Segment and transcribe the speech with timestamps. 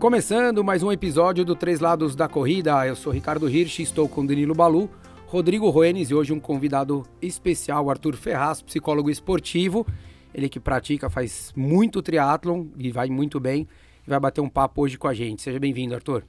[0.00, 4.24] Começando mais um episódio do Três Lados da Corrida, eu sou Ricardo Hirsch, estou com
[4.24, 4.88] Danilo Balu,
[5.26, 9.86] Rodrigo Roenes e hoje um convidado especial, Arthur Ferraz, psicólogo esportivo,
[10.32, 13.68] ele que pratica, faz muito triatlon e vai muito bem,
[14.06, 15.42] e vai bater um papo hoje com a gente.
[15.42, 16.24] Seja bem-vindo, Arthur.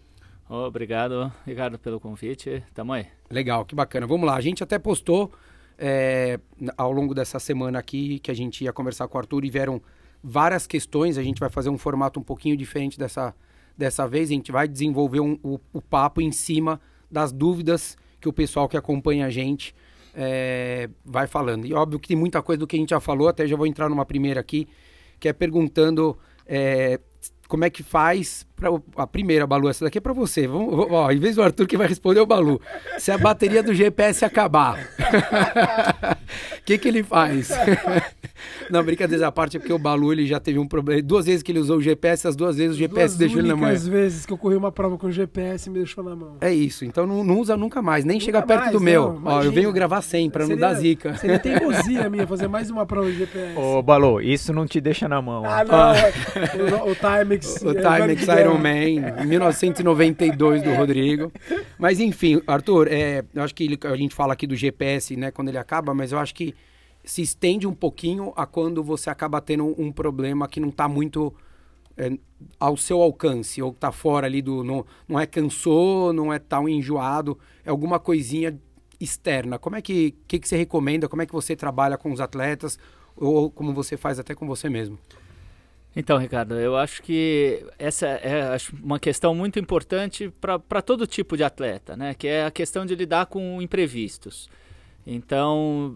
[0.50, 2.62] Obrigado, Ricardo, pelo convite.
[2.74, 3.06] Tamo aí.
[3.30, 4.06] Legal, que bacana.
[4.06, 5.32] Vamos lá, a gente até postou
[5.78, 6.38] é,
[6.76, 9.82] ao longo dessa semana aqui que a gente ia conversar com o Arthur e vieram
[10.22, 13.34] várias questões, a gente vai fazer um formato um pouquinho diferente dessa
[13.78, 18.30] Dessa vez a gente vai desenvolver um, o, o, papo em cima das dúvidas que
[18.30, 19.74] o pessoal que acompanha a gente
[20.14, 21.66] é, vai falando.
[21.66, 23.66] E óbvio que tem muita coisa do que a gente já falou, até já vou
[23.66, 24.68] entrar numa primeira aqui,
[25.20, 27.00] que é perguntando é,
[27.48, 30.46] como é que faz pra, a primeira, Balu, essa daqui é para você.
[30.46, 32.62] Vamos, ó, em vez do Arthur que vai responder, o Balu.
[33.00, 37.50] Se a bateria do GPS acabar, o que, que ele faz?
[38.70, 41.02] Não, brincadeira à parte, é porque o Balu ele já teve um problema.
[41.02, 43.48] Duas vezes que ele usou o GPS, as duas vezes o GPS duas deixou ele
[43.50, 43.70] na mão.
[43.70, 46.38] Duas vezes que eu corri uma prova com o GPS me deixou na mão.
[46.40, 49.20] É isso, então não, não usa nunca mais, nem nunca chega perto mais, do meu.
[49.20, 51.16] Não, Ó, eu venho gravar sempre, pra seria, não dar zica.
[51.16, 53.58] Seria teimosia minha fazer mais uma prova de GPS.
[53.58, 55.44] Ô, Balu, isso não te deixa na mão.
[55.46, 55.76] Ah, não.
[55.76, 55.94] Ah.
[56.86, 57.62] o, o Timex.
[57.64, 61.32] O Timex Iron Man, 1992 do Rodrigo.
[61.78, 65.32] Mas enfim, Arthur, é, eu acho que ele, a gente fala aqui do GPS, né,
[65.32, 66.54] quando ele acaba, mas eu acho que
[67.04, 71.34] se estende um pouquinho a quando você acaba tendo um problema que não está muito
[71.98, 72.12] é,
[72.60, 74.64] ao seu alcance, ou está fora ali do.
[74.64, 78.58] Não, não é cansou, não é tão enjoado, é alguma coisinha
[79.00, 79.58] externa.
[79.58, 81.10] Como é que, que, que você recomenda?
[81.10, 82.78] Como é que você trabalha com os atletas?
[83.16, 84.98] Ou como você faz até com você mesmo?
[85.96, 91.44] Então, Ricardo, eu acho que essa é uma questão muito importante para todo tipo de
[91.44, 92.14] atleta, né?
[92.14, 94.50] Que é a questão de lidar com imprevistos.
[95.06, 95.96] Então,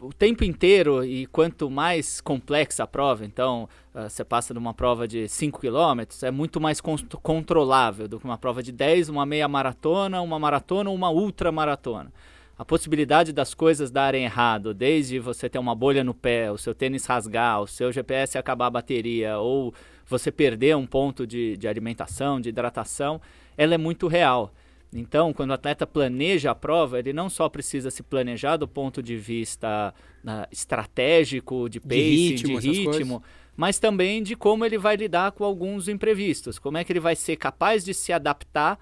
[0.00, 4.72] o tempo inteiro, e quanto mais complexa a prova, então, uh, você passa de uma
[4.72, 9.26] prova de 5 km, é muito mais controlável do que uma prova de 10, uma
[9.26, 12.12] meia maratona, uma maratona ou uma ultra maratona.
[12.56, 16.74] A possibilidade das coisas darem errado, desde você ter uma bolha no pé, o seu
[16.74, 19.74] tênis rasgar, o seu GPS acabar a bateria, ou
[20.06, 23.20] você perder um ponto de, de alimentação, de hidratação,
[23.56, 24.54] ela é muito real.
[24.92, 29.02] Então, quando o atleta planeja a prova, ele não só precisa se planejar do ponto
[29.02, 29.92] de vista
[30.24, 33.22] uh, estratégico, de pace, de ritmo, de ritmo
[33.56, 37.14] mas também de como ele vai lidar com alguns imprevistos, como é que ele vai
[37.14, 38.78] ser capaz de se adaptar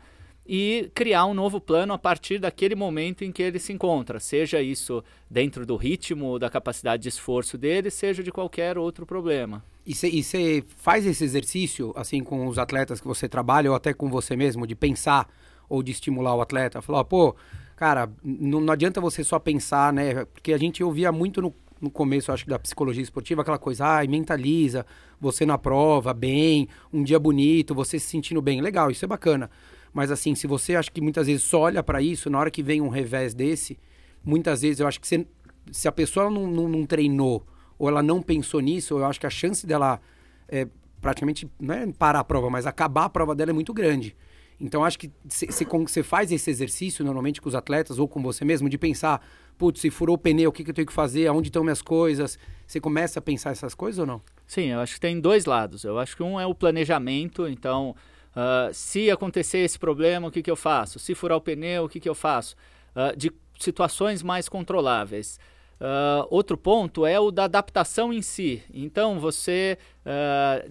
[0.47, 4.61] e criar um novo plano a partir daquele momento em que ele se encontra, seja
[4.61, 9.65] isso dentro do ritmo, da capacidade de esforço dele, seja de qualquer outro problema.
[9.87, 14.09] E você faz esse exercício, assim, com os atletas que você trabalha, ou até com
[14.09, 15.29] você mesmo, de pensar
[15.69, 16.83] ou de estimular o atleta.
[16.83, 17.35] Falar, pô,
[17.77, 20.25] cara, não, não adianta você só pensar, né?
[20.27, 23.85] Porque a gente ouvia muito no, no começo, acho que da psicologia esportiva, aquela coisa,
[23.85, 24.87] ai, mentaliza,
[25.21, 28.61] você na prova, bem, um dia bonito, você se sentindo bem.
[28.61, 29.51] Legal, isso é bacana.
[29.93, 32.63] Mas assim, se você acha que muitas vezes só olha para isso, na hora que
[32.63, 33.79] vem um revés desse,
[34.25, 35.27] muitas vezes eu acho que você,
[35.71, 37.47] se a pessoa não, não, não, treinou
[37.79, 40.01] ou ela não pensou nisso, eu acho que a chance dela
[40.49, 40.67] é,
[41.01, 44.17] praticamente, não é parar a prova, mas acabar a prova dela é muito grande.
[44.61, 48.69] Então acho que você faz esse exercício normalmente com os atletas ou com você mesmo
[48.69, 49.21] de pensar,
[49.59, 51.83] putz, se furou o pneu, o que, que eu tenho que fazer, aonde estão minhas
[51.83, 52.39] coisas?
[52.65, 54.23] Você começa a pensar essas coisas ou não?
[54.47, 55.83] Sim, eu acho que tem dois lados.
[55.83, 57.97] Eu acho que um é o planejamento, então
[58.37, 60.99] uh, se acontecer esse problema, o que, que eu faço?
[60.99, 62.57] Se furar o pneu, o que, que eu faço?
[62.95, 65.39] Uh, de situações mais controláveis.
[65.81, 68.63] Uh, outro ponto é o da adaptação em si.
[68.73, 69.79] Então, você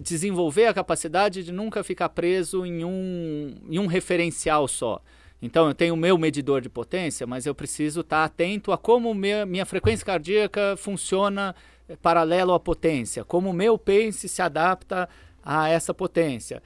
[0.00, 5.00] desenvolver a capacidade de nunca ficar preso em um, em um referencial só.
[5.40, 9.12] Então, eu tenho o meu medidor de potência, mas eu preciso estar atento a como
[9.12, 11.54] minha, minha frequência cardíaca funciona
[12.00, 15.08] paralelo à potência, como o meu pace se adapta
[15.44, 16.62] a essa potência.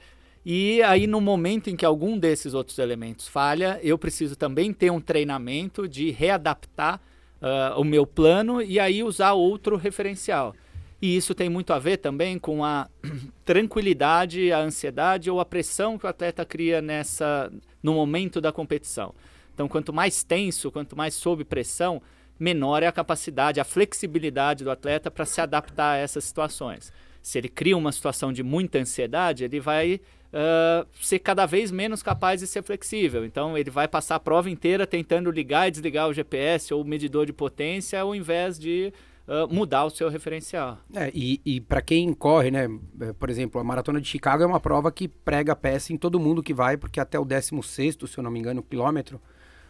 [0.49, 4.89] E aí, no momento em que algum desses outros elementos falha, eu preciso também ter
[4.89, 7.01] um treinamento de readaptar
[7.41, 10.55] uh, o meu plano e aí usar outro referencial.
[11.01, 12.87] E isso tem muito a ver também com a
[13.43, 17.51] tranquilidade, a ansiedade ou a pressão que o atleta cria nessa
[17.83, 19.13] no momento da competição.
[19.53, 22.01] Então, quanto mais tenso, quanto mais sob pressão,
[22.39, 26.93] menor é a capacidade, a flexibilidade do atleta para se adaptar a essas situações.
[27.21, 29.99] Se ele cria uma situação de muita ansiedade, ele vai
[30.33, 33.25] uh, ser cada vez menos capaz de ser flexível.
[33.25, 36.85] Então, ele vai passar a prova inteira tentando ligar e desligar o GPS ou o
[36.85, 38.93] medidor de potência, ao invés de
[39.27, 40.79] uh, mudar o seu referencial.
[40.93, 42.67] É, e, e para quem corre, né?
[43.01, 46.19] É, por exemplo, a Maratona de Chicago é uma prova que prega peça em todo
[46.19, 49.21] mundo que vai, porque até o 16, se eu não me engano, quilômetro,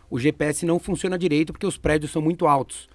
[0.09, 2.87] o GPS não funciona direito porque os prédios são muito altos.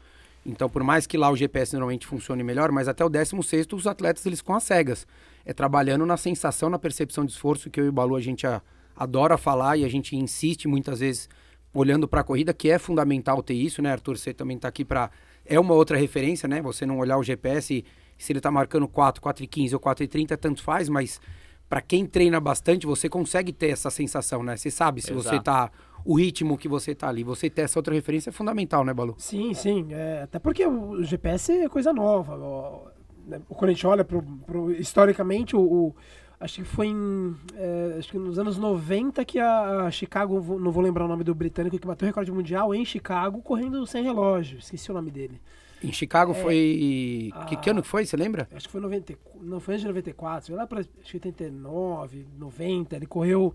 [0.44, 3.86] Então, por mais que lá o GPS normalmente funcione melhor, mas até o 16 os
[3.86, 5.06] atletas eles com as cegas.
[5.44, 8.46] É trabalhando na sensação, na percepção de esforço, que eu e o Balu a gente
[8.46, 8.62] a,
[8.96, 11.28] adora falar e a gente insiste muitas vezes
[11.74, 14.16] olhando para a corrida, que é fundamental ter isso, né, Arthur?
[14.16, 15.10] Você também está aqui para.
[15.44, 16.60] É uma outra referência, né?
[16.62, 17.84] Você não olhar o GPS,
[18.18, 21.20] se ele está marcando 4, 4 e 15 ou 4 e 30, tanto faz, mas
[21.68, 24.56] para quem treina bastante, você consegue ter essa sensação, né?
[24.56, 25.28] Você sabe se Exato.
[25.28, 25.70] você está
[26.04, 27.24] o ritmo que você está ali.
[27.24, 29.14] Você ter essa outra referência é fundamental, né, Balu?
[29.18, 29.88] Sim, sim.
[29.90, 32.91] É, até porque o GPS é coisa nova.
[33.26, 35.96] Né, quando a gente olha pro, pro historicamente, o, o,
[36.40, 40.70] acho que foi em, é, acho que nos anos 90 que a, a, Chicago, não
[40.70, 44.02] vou lembrar o nome do britânico, que bateu o recorde mundial em Chicago correndo sem
[44.02, 44.58] relógio.
[44.58, 45.40] Esqueci o nome dele.
[45.82, 47.30] Em Chicago é, foi.
[47.34, 48.06] A, que, que, ano que foi?
[48.06, 48.48] Você lembra?
[48.54, 52.96] Acho que foi 90, não foi antes de 94, foi lá para 89, 90.
[52.96, 53.54] Ele correu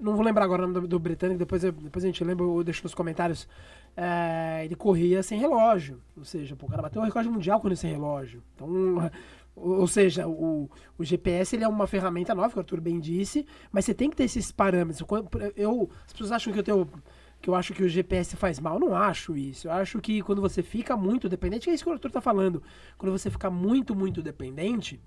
[0.00, 2.64] não vou lembrar agora o nome do, do britânico, depois, depois a gente lembra, eu
[2.64, 3.46] deixo nos comentários.
[3.96, 6.00] É, ele corria sem relógio.
[6.16, 8.42] Ou seja, pô, o cara bateu o recorde mundial correndo sem relógio.
[8.54, 9.10] Então,
[9.54, 13.46] ou seja, o, o GPS ele é uma ferramenta nova, que o Arthur bem disse,
[13.70, 15.06] mas você tem que ter esses parâmetros.
[15.56, 16.88] Eu, as pessoas acham que eu tenho
[17.40, 18.74] que eu acho que o GPS faz mal.
[18.74, 19.66] Eu não acho isso.
[19.68, 22.62] Eu acho que quando você fica muito dependente, é isso que o Arthur está falando.
[22.98, 25.00] Quando você fica muito, muito dependente,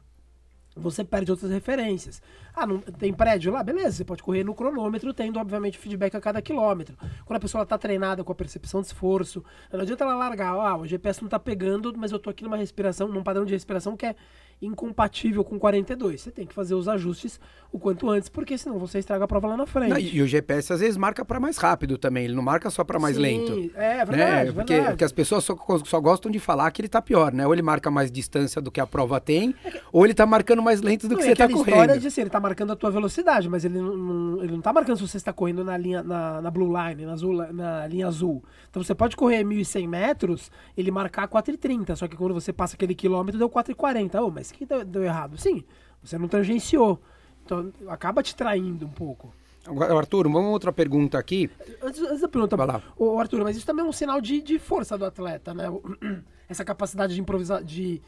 [0.75, 2.21] você perde outras referências.
[2.55, 3.63] Ah, não tem prédio lá?
[3.63, 6.95] Beleza, você pode correr no cronômetro, tendo, obviamente, feedback a cada quilômetro.
[7.25, 10.77] Quando a pessoa está treinada com a percepção de esforço, não adianta ela largar, ah,
[10.77, 13.95] o GPS não está pegando, mas eu estou aqui numa respiração, num padrão de respiração
[13.97, 14.15] que é
[14.61, 16.21] incompatível com 42.
[16.21, 17.39] Você tem que fazer os ajustes
[17.73, 19.89] o quanto antes, porque senão você estraga a prova lá na frente.
[19.89, 22.83] Não, e o GPS às vezes marca para mais rápido também, ele não marca só
[22.83, 23.71] para mais Sim, lento.
[23.75, 24.51] É, verdade, né?
[24.53, 24.91] porque, verdade.
[24.91, 27.47] porque as pessoas só, só, gostam de falar que ele está pior, né?
[27.47, 29.81] Ou ele marca mais distância do que a prova tem, é que...
[29.91, 31.69] ou ele está marcando mais lento do não, que você está correndo.
[31.69, 34.61] história de assim, ele está marcando a tua velocidade, mas ele não, não, ele não
[34.61, 37.87] tá marcando se você está correndo na linha na, na blue line, na, azul, na
[37.87, 38.43] linha azul.
[38.69, 42.93] Então você pode correr 1.100 metros, ele marcar 4,30, só que quando você passa aquele
[42.93, 44.21] quilômetro deu 4,40.
[44.21, 45.37] Oh, mas que deu, deu errado?
[45.37, 45.63] Sim,
[46.03, 46.99] você não tangenciou.
[47.45, 49.33] Então acaba te traindo um pouco.
[49.65, 51.49] Agora, Arthur, vamos outra pergunta aqui.
[51.81, 52.81] Antes, antes da pergunta, Vai lá.
[52.97, 55.65] Ô, Arthur, mas isso também é um sinal de, de força do atleta, né?
[56.49, 58.01] Essa capacidade de improvisar, de,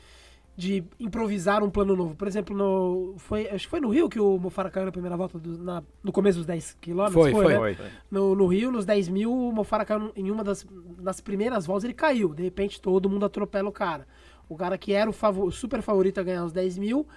[0.58, 2.14] de improvisar um plano novo.
[2.14, 5.16] Por exemplo, no, foi, acho que foi no Rio que o Mofara caiu na primeira
[5.16, 7.22] volta, do, na, no começo dos 10 quilômetros.
[7.22, 7.54] Foi, foi.
[7.54, 7.58] Né?
[7.58, 7.88] foi.
[8.12, 10.68] No, no, Rio, nos 10 mil, o Mofara caiu em uma das,
[11.00, 12.34] das primeiras voltas, ele caiu.
[12.34, 14.06] De repente, todo mundo atropela o cara.
[14.48, 17.08] O cara que era o favor, super favorito a ganhar os 10 mil,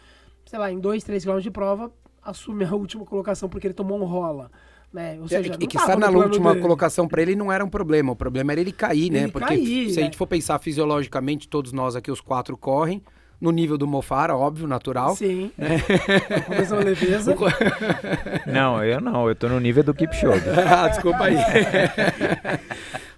[0.47, 1.93] sei lá, em 2, 3 quilômetros de prova,
[2.23, 4.51] assume a última colocação porque ele tomou um rola.
[4.93, 5.19] Né?
[5.21, 6.63] Ou seja, e que estar na última dele.
[6.63, 9.25] colocação para ele não era um problema, o problema era ele cair, né?
[9.25, 13.03] Ele porque cair, se a gente for pensar fisiologicamente, todos nós aqui, os quatro correm,
[13.41, 15.15] no nível do Mofara, óbvio, natural.
[15.15, 15.53] Sim.
[15.57, 15.79] Né?
[16.69, 17.37] Com leveza.
[18.47, 20.43] Não, eu não, eu tô no nível do Kipchoge.
[20.49, 21.37] ah, desculpa aí.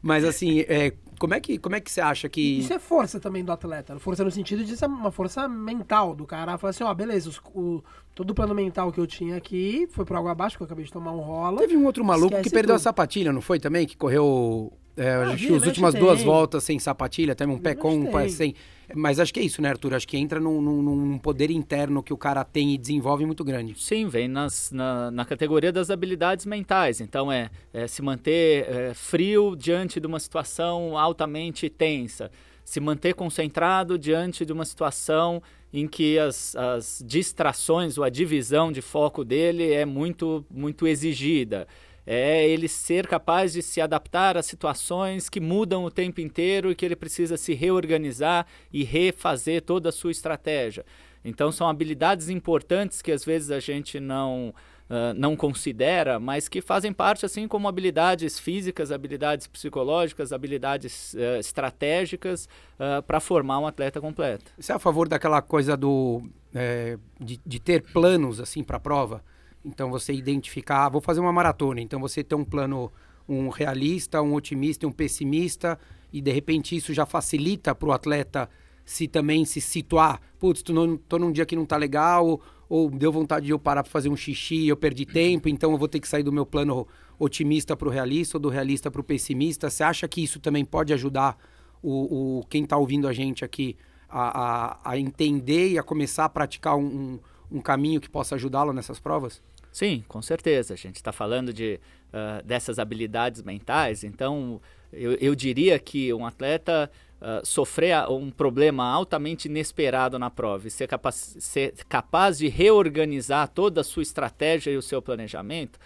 [0.03, 2.61] Mas assim, é, como é que, como é que você acha que.
[2.61, 3.99] Isso é força também do atleta.
[3.99, 6.57] Força no sentido de ser uma força mental do cara.
[6.57, 7.85] Falar assim, ó, beleza, os, o,
[8.15, 10.87] todo o plano mental que eu tinha aqui foi por água abaixo, que eu acabei
[10.87, 11.59] de tomar um rola.
[11.59, 12.77] Teve um outro maluco que perdeu tudo.
[12.77, 13.87] a sapatilha, não foi também?
[13.87, 16.03] Que correu é, ah, acho que as últimas tem.
[16.03, 18.55] duas voltas sem sapatilha, até um pé com, um pé sem.
[18.95, 19.95] Mas acho que é isso, né, Arthur?
[19.95, 23.43] Acho que entra num, num, num, poder interno que o cara tem e desenvolve muito
[23.43, 23.75] grande.
[23.81, 27.01] Sim, vem nas, na, na categoria das habilidades mentais.
[27.01, 32.31] Então, é, é se manter é, frio diante de uma situação altamente tensa.
[32.63, 35.43] Se manter concentrado diante de uma situação
[35.73, 41.67] em que as, as distrações ou a divisão de foco dele é muito, muito exigida
[42.13, 46.75] é ele ser capaz de se adaptar a situações que mudam o tempo inteiro e
[46.75, 50.85] que ele precisa se reorganizar e refazer toda a sua estratégia.
[51.25, 54.53] Então, são habilidades importantes que às vezes a gente não.
[54.91, 61.39] Uh, não considera, mas que fazem parte, assim como habilidades físicas, habilidades psicológicas, habilidades uh,
[61.39, 64.51] estratégicas uh, para formar um atleta completo.
[64.59, 68.81] Você é a favor daquela coisa do é, de, de, ter planos assim para a
[68.81, 69.23] prova?
[69.65, 72.91] Então você identificar, ah, vou fazer uma maratona, então você tem um plano,
[73.29, 75.79] um realista, um otimista um pessimista,
[76.13, 78.49] e de repente isso já facilita para o atleta
[78.85, 80.21] se também se situar.
[80.39, 83.83] Putz, tô, tô num dia que não tá legal, ou deu vontade de eu parar
[83.83, 86.47] para fazer um xixi, eu perdi tempo, então eu vou ter que sair do meu
[86.47, 86.87] plano
[87.19, 89.69] otimista para o realista ou do realista para o pessimista.
[89.69, 91.37] Você acha que isso também pode ajudar
[91.83, 93.77] o, o quem está ouvindo a gente aqui
[94.09, 94.41] a,
[94.85, 97.19] a, a, entender e a começar a praticar um,
[97.51, 99.43] um, caminho que possa ajudá-lo nessas provas?
[99.73, 100.75] Sim, com certeza.
[100.75, 104.61] A gente está falando de, uh, dessas habilidades mentais, então
[104.93, 106.91] eu, eu diria que um atleta
[107.21, 113.49] uh, sofrer um problema altamente inesperado na prova e ser capaz, ser capaz de reorganizar
[113.49, 115.79] toda a sua estratégia e o seu planejamento,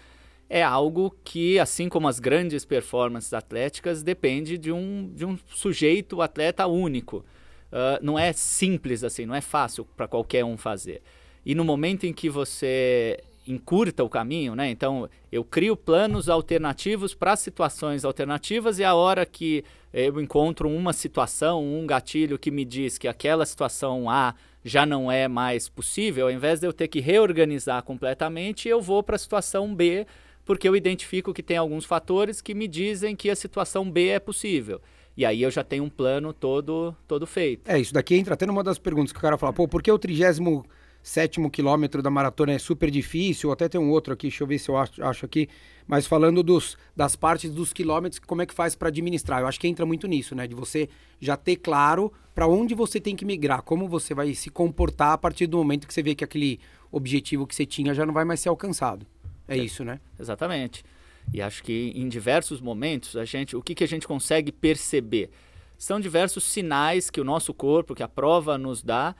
[0.49, 6.21] é algo que, assim como as grandes performances atléticas, depende de um, de um sujeito,
[6.21, 7.25] atleta único.
[7.71, 11.01] Uh, não é simples assim, não é fácil para qualquer um fazer.
[11.45, 14.69] E no momento em que você encurta o caminho, né?
[14.69, 20.91] Então, eu crio planos alternativos para situações alternativas e a hora que eu encontro uma
[20.91, 24.33] situação, um gatilho que me diz que aquela situação A
[24.63, 29.03] já não é mais possível, ao invés de eu ter que reorganizar completamente, eu vou
[29.03, 30.07] para a situação B,
[30.43, 34.19] porque eu identifico que tem alguns fatores que me dizem que a situação B é
[34.19, 34.81] possível.
[35.15, 37.69] E aí eu já tenho um plano todo todo feito.
[37.69, 39.91] É, isso daqui entra até numa das perguntas que o cara fala, pô, por que
[39.91, 40.65] o trigésimo
[41.05, 44.57] sétimo quilômetro da maratona é super difícil, até tem um outro aqui, deixa eu ver
[44.57, 45.47] se eu acho, acho aqui,
[45.85, 49.41] mas falando dos, das partes dos quilômetros, como é que faz para administrar?
[49.41, 50.47] Eu acho que entra muito nisso, né?
[50.47, 54.49] De você já ter claro para onde você tem que migrar, como você vai se
[54.49, 56.59] comportar a partir do momento que você vê que aquele
[56.91, 59.05] objetivo que você tinha já não vai mais ser alcançado.
[59.47, 59.99] É, é isso, né?
[60.19, 60.83] Exatamente.
[61.31, 65.29] E acho que em diversos momentos a gente, o que, que a gente consegue perceber?
[65.77, 69.15] São diversos sinais que o nosso corpo, que a prova nos dá,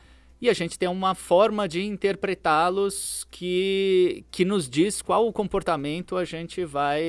[0.45, 6.15] e a gente tem uma forma de interpretá-los que, que nos diz qual o comportamento
[6.15, 7.03] a gente vai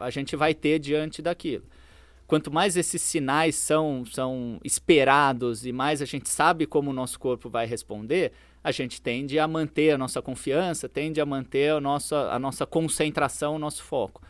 [0.00, 1.64] a gente vai ter diante daquilo.
[2.26, 7.20] Quanto mais esses sinais são, são esperados e mais a gente sabe como o nosso
[7.20, 8.32] corpo vai responder,
[8.64, 12.66] a gente tende a manter a nossa confiança, tende a manter a nossa, a nossa
[12.66, 14.22] concentração, o nosso foco.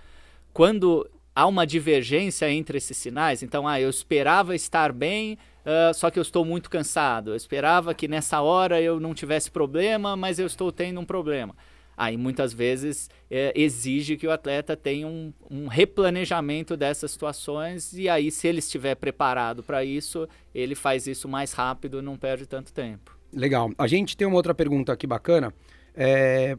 [0.53, 6.11] Quando há uma divergência entre esses sinais, então, ah, eu esperava estar bem, uh, só
[6.11, 7.31] que eu estou muito cansado.
[7.31, 11.55] Eu esperava que nessa hora eu não tivesse problema, mas eu estou tendo um problema.
[11.97, 18.09] Aí muitas vezes é, exige que o atleta tenha um, um, replanejamento dessas situações e
[18.09, 22.47] aí se ele estiver preparado para isso, ele faz isso mais rápido e não perde
[22.47, 23.17] tanto tempo.
[23.33, 23.71] Legal.
[23.77, 25.53] A gente tem uma outra pergunta aqui bacana.
[25.95, 26.57] É,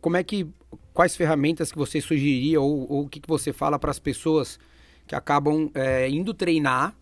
[0.00, 0.46] como é que
[0.92, 4.58] quais ferramentas que você sugeriria ou, ou o que, que você fala para as pessoas
[5.06, 6.94] que acabam é, indo treinar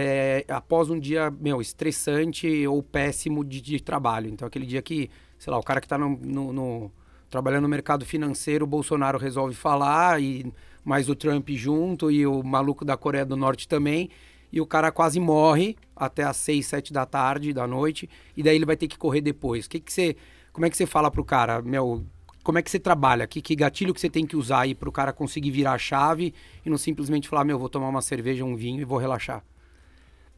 [0.00, 4.30] é, após um dia, meu, estressante ou péssimo de, de, trabalho.
[4.30, 6.92] Então, aquele dia que, sei lá, o cara que está no, no, no,
[7.28, 10.52] trabalhando no mercado financeiro, o Bolsonaro resolve falar, e
[10.84, 14.08] mais o Trump junto, e o maluco da Coreia do Norte também,
[14.52, 18.54] e o cara quase morre até às seis, sete da tarde, da noite, e daí
[18.54, 19.66] ele vai ter que correr depois.
[19.66, 20.14] Que que você,
[20.52, 22.06] como é que você fala pro cara, meu,
[22.44, 23.26] como é que você trabalha?
[23.26, 26.32] Que, que gatilho que você tem que usar aí pro cara conseguir virar a chave
[26.64, 29.42] e não simplesmente falar, meu, vou tomar uma cerveja, um vinho e vou relaxar?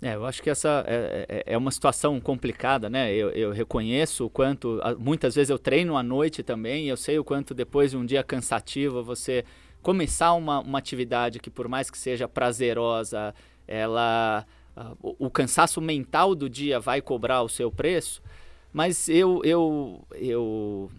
[0.03, 3.13] É, eu acho que essa é, é, é, uma situação complicada, né?
[3.13, 4.81] Eu, eu, reconheço o quanto.
[4.99, 8.23] Muitas vezes eu treino à noite também, eu sei o quanto depois de um dia
[8.23, 9.45] cansativo você
[9.83, 13.35] começar uma, uma atividade que, por mais que seja prazerosa,
[13.69, 14.47] ela.
[15.03, 18.23] o, o cansaço mental do dia vai cobrar o seu preço.
[18.73, 20.91] Mas eu, eu, eu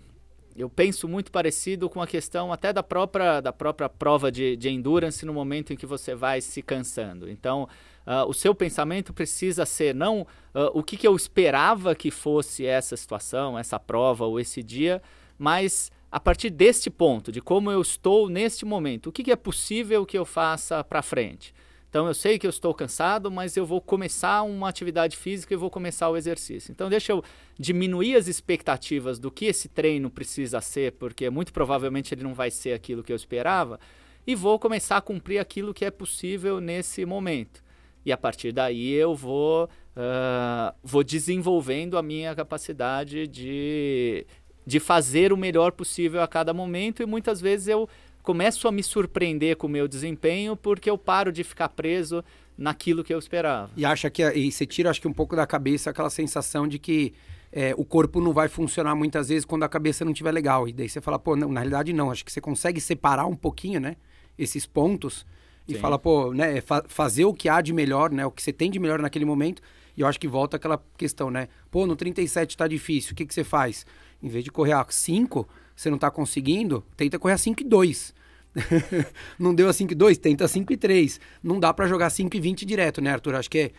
[0.56, 4.70] eu penso muito parecido com a questão até da própria, da própria prova de, de
[4.70, 7.30] endurance no momento em que você vai se cansando.
[7.30, 7.68] Então,
[8.06, 12.66] uh, o seu pensamento precisa ser não uh, o que, que eu esperava que fosse
[12.66, 15.02] essa situação, essa prova ou esse dia,
[15.38, 19.36] mas a partir deste ponto, de como eu estou neste momento, o que, que é
[19.36, 21.54] possível que eu faça para frente.
[21.90, 25.58] Então eu sei que eu estou cansado, mas eu vou começar uma atividade física e
[25.58, 26.72] vou começar o exercício.
[26.72, 27.24] Então deixa eu
[27.60, 32.50] diminuir as expectativas do que esse treino precisa ser, porque muito provavelmente ele não vai
[32.50, 33.80] ser aquilo que eu esperava,
[34.26, 37.62] e vou começar a cumprir aquilo que é possível nesse momento
[38.06, 44.26] e a partir daí eu vou, uh, vou desenvolvendo a minha capacidade de,
[44.66, 47.88] de fazer o melhor possível a cada momento e muitas vezes eu
[48.24, 52.24] começo a me surpreender com o meu desempenho porque eu paro de ficar preso
[52.58, 53.72] naquilo que eu esperava.
[53.76, 56.78] E acha que e você tira acho que um pouco da cabeça aquela sensação de
[56.78, 57.14] que
[57.52, 60.68] é, o corpo não vai funcionar muitas vezes quando a cabeça não estiver legal.
[60.68, 63.36] E daí você fala, pô, não, na realidade não, acho que você consegue separar um
[63.36, 63.98] pouquinho, né,
[64.38, 65.26] esses pontos
[65.72, 65.82] e Sim.
[65.82, 68.70] fala, pô, né, fa fazer o que há de melhor, né, o que você tem
[68.70, 69.62] de melhor naquele momento.
[69.96, 71.48] E eu acho que volta aquela questão, né?
[71.70, 73.86] Pô, no 37 tá difícil, o que, que você faz?
[74.24, 77.66] Em vez de correr a 5, você não tá conseguindo, tenta correr a 5 e
[77.66, 78.14] 2.
[79.40, 81.20] não deu a 5 e 2, tenta a 5 e 3.
[81.44, 83.36] Não dá para jogar 5 e 20 direto, né, Arthur?
[83.36, 83.72] Acho que é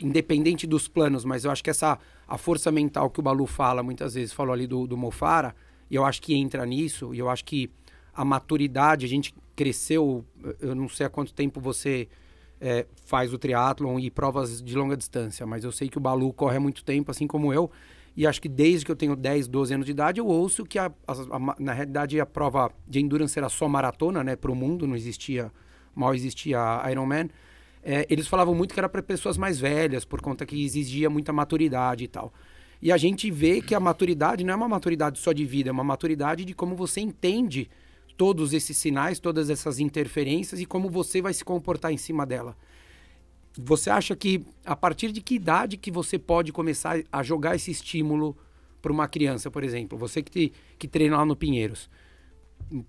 [0.00, 3.82] independente dos planos, mas eu acho que essa a força mental que o Balu fala
[3.82, 5.54] muitas vezes, falou ali do, do Mofara,
[5.90, 7.70] e eu acho que entra nisso, e eu acho que
[8.14, 10.24] a maturidade, a gente cresceu,
[10.60, 12.08] eu não sei há quanto tempo você
[12.60, 16.32] é, faz o triatlon e provas de longa distância, mas eu sei que o Balu
[16.32, 17.70] corre há muito tempo, assim como eu,
[18.16, 20.78] e acho que desde que eu tenho 10, 12 anos de idade, eu ouço que
[20.78, 24.54] a, a, a, na realidade a prova de endurance era só maratona, né, para o
[24.54, 25.50] mundo, não existia,
[25.94, 27.28] mal existia a Ironman.
[27.82, 31.32] É, eles falavam muito que era para pessoas mais velhas, por conta que exigia muita
[31.32, 32.32] maturidade e tal.
[32.80, 35.72] E a gente vê que a maturidade não é uma maturidade só de vida, é
[35.72, 37.68] uma maturidade de como você entende
[38.16, 42.56] todos esses sinais, todas essas interferências e como você vai se comportar em cima dela.
[43.56, 47.70] Você acha que a partir de que idade que você pode começar a jogar esse
[47.70, 48.36] estímulo
[48.82, 49.96] para uma criança, por exemplo?
[49.96, 51.88] Você que, te, que treina lá no Pinheiros.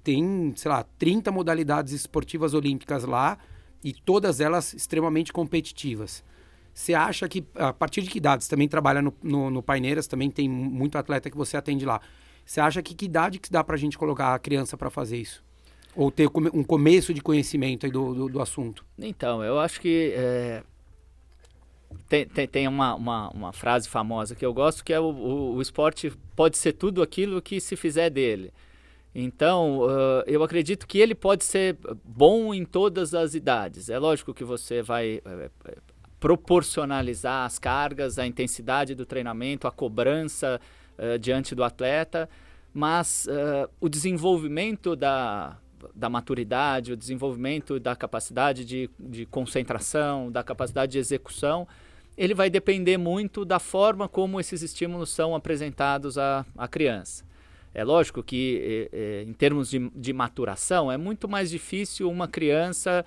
[0.03, 3.38] Tem, sei lá, 30 modalidades esportivas olímpicas lá
[3.84, 6.24] e todas elas extremamente competitivas.
[6.74, 8.44] Você acha que, a partir de que idade?
[8.44, 12.01] Você também trabalha no, no, no Paineiras, também tem muito atleta que você atende lá.
[12.45, 15.17] Você acha que que idade que dá para a gente colocar a criança para fazer
[15.17, 15.43] isso?
[15.95, 18.85] Ou ter um começo de conhecimento do, do, do, assunto?
[18.99, 20.61] Então, eu acho que é,
[22.07, 25.55] tem, tem, tem uma, uma, uma, frase famosa que eu gosto, que é o, o,
[25.55, 28.51] o, esporte pode ser tudo aquilo que se fizer dele.
[29.13, 33.89] Então, uh, eu acredito que ele pode ser bom em todas as idades.
[33.89, 35.49] É lógico que você vai é
[36.19, 40.59] proporcionalizar as cargas, a intensidade do treinamento, a cobrança
[40.97, 42.29] uh, diante do atleta,
[42.73, 45.57] mas uh, o desenvolvimento da,
[45.93, 51.67] da maturidade, o desenvolvimento da capacidade de, de concentração, da capacidade de execução,
[52.17, 57.25] ele vai depender muito da forma como esses estímulos são apresentados à, à criança.
[57.73, 58.89] É lógico que,
[59.27, 63.05] em termos de, de maturação, é muito mais difícil uma criança é,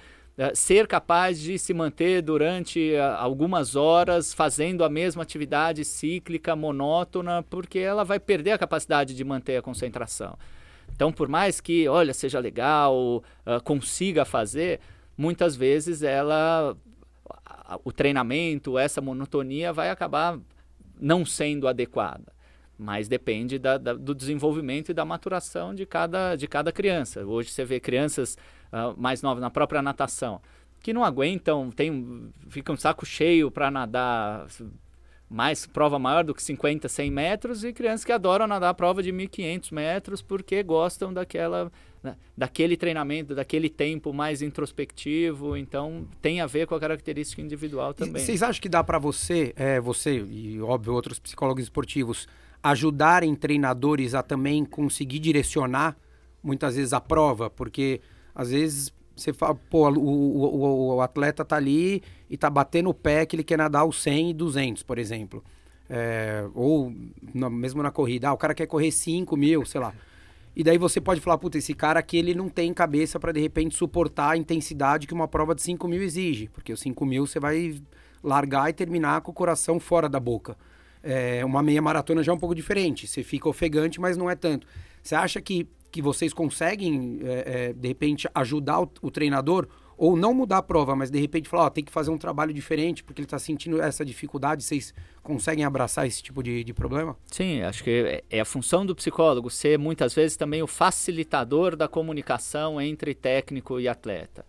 [0.55, 7.43] ser capaz de se manter durante é, algumas horas fazendo a mesma atividade cíclica, monótona,
[7.43, 10.39] porque ela vai perder a capacidade de manter a concentração.
[10.95, 14.81] Então, por mais que, olha, seja legal, uh, consiga fazer,
[15.17, 16.77] muitas vezes ela,
[17.85, 20.39] o treinamento, essa monotonia vai acabar
[21.01, 22.33] não sendo adequada.
[22.79, 27.25] Mas depende da, da, do desenvolvimento e da maturação de cada, de cada criança.
[27.25, 28.39] Hoje você vê crianças
[28.73, 30.41] uh, mais novas na própria natação
[30.81, 34.47] que não aguentam, tem, ficam um saco cheio para nadar
[35.29, 39.03] mais prova maior do que 50, 100 metros e crianças que adoram nadar a prova
[39.03, 41.71] de 1.500 metros porque gostam daquela,
[42.03, 45.57] né, daquele treinamento, daquele tempo mais introspectivo.
[45.57, 48.23] Então tem a ver com a característica individual também.
[48.23, 52.27] vocês acham que dá para você, é, você e óbvio outros psicólogos esportivos
[52.63, 55.97] ajudarem treinadores a também conseguir direcionar
[56.43, 58.01] muitas vezes a prova, porque
[58.39, 62.95] às vezes você fala, pô, o, o, o, atleta tá ali e tá batendo o
[62.95, 65.43] pé que ele quer nadar os 100 e 200, por exemplo.
[65.91, 66.95] É, ou
[67.35, 69.93] na, mesmo na corrida, ah, o cara quer correr 5 mil, sei lá.
[70.55, 73.41] E daí você pode falar, puta, esse cara aqui ele não tem cabeça para de
[73.41, 77.27] repente suportar a intensidade que uma prova de 5 mil exige, porque os 5 mil
[77.27, 77.83] você vai
[78.23, 80.57] largar e terminar com o coração fora da boca.
[81.03, 83.09] É, uma meia maratona já é um pouco diferente.
[83.09, 84.65] Você fica ofegante, mas não é tanto.
[85.03, 89.67] Você acha que, que vocês conseguem, é, é, de repente, ajudar o, o, treinador?
[89.97, 92.55] Ou não mudar a prova, mas de repente falar, ó, tem que fazer um trabalho
[92.55, 94.63] diferente porque ele está sentindo essa dificuldade.
[94.63, 97.17] Vocês conseguem abraçar esse tipo de, de problema?
[97.27, 101.75] Sim, acho que é, é a função do psicólogo ser muitas vezes também o facilitador
[101.75, 104.47] da comunicação entre técnico e atleta.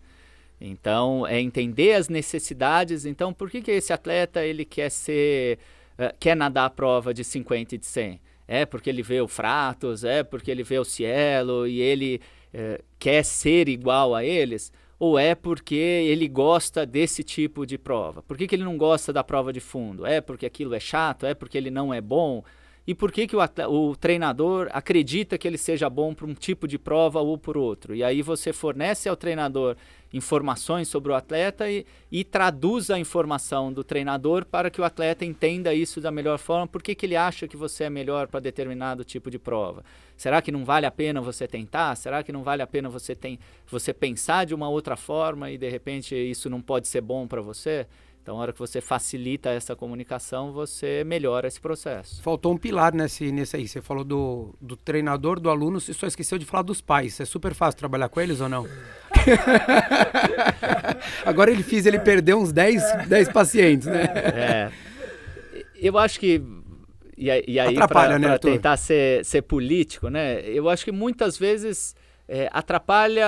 [0.60, 3.06] Então, é entender as necessidades.
[3.06, 5.58] Então, por que, que esse atleta ele quer ser
[5.98, 8.20] uh, quer nadar a prova de 50 e de 100?
[8.52, 12.20] É porque ele vê o Fratos, é porque ele vê o Cielo e ele
[12.52, 14.72] uh, quer ser igual a eles?
[14.98, 18.24] Ou é porque ele gosta desse tipo de prova?
[18.24, 20.04] Por que, que ele não gosta da prova de fundo?
[20.04, 21.26] É porque aquilo é chato?
[21.26, 22.42] É porque ele não é bom?
[22.90, 26.66] e por que, que o, o, treinador acredita que ele seja bom para um tipo
[26.66, 27.94] de prova ou por outro.
[27.94, 29.76] E aí você fornece ao treinador
[30.12, 35.24] informações sobre o atleta e, e traduz a informação do treinador para que o atleta
[35.24, 36.66] entenda isso da melhor forma.
[36.66, 39.84] Por que, que ele acha que você é melhor para determinado tipo de prova?
[40.16, 41.94] Será que não vale a pena você tentar?
[41.96, 45.56] Será que não vale a pena você, tem, você pensar de uma outra forma e
[45.56, 47.86] de repente isso não pode ser bom para você?
[48.22, 52.22] Então, na hora que você facilita essa comunicação, você melhora esse processo.
[52.22, 53.66] Faltou um pilar nesse, nesse aí.
[53.66, 57.18] Você falou do, do treinador, do aluno, você só esqueceu de falar dos pais.
[57.18, 58.66] É super fácil trabalhar com eles ou não?
[61.24, 64.04] Agora ele fez ele perdeu uns 10, 10 pacientes, né?
[64.04, 64.70] É.
[65.74, 66.42] Eu acho que.
[67.16, 70.42] E, e aí, para né, tentar ser, ser político, né?
[70.42, 71.96] Eu acho que muitas vezes
[72.28, 73.26] é, atrapalha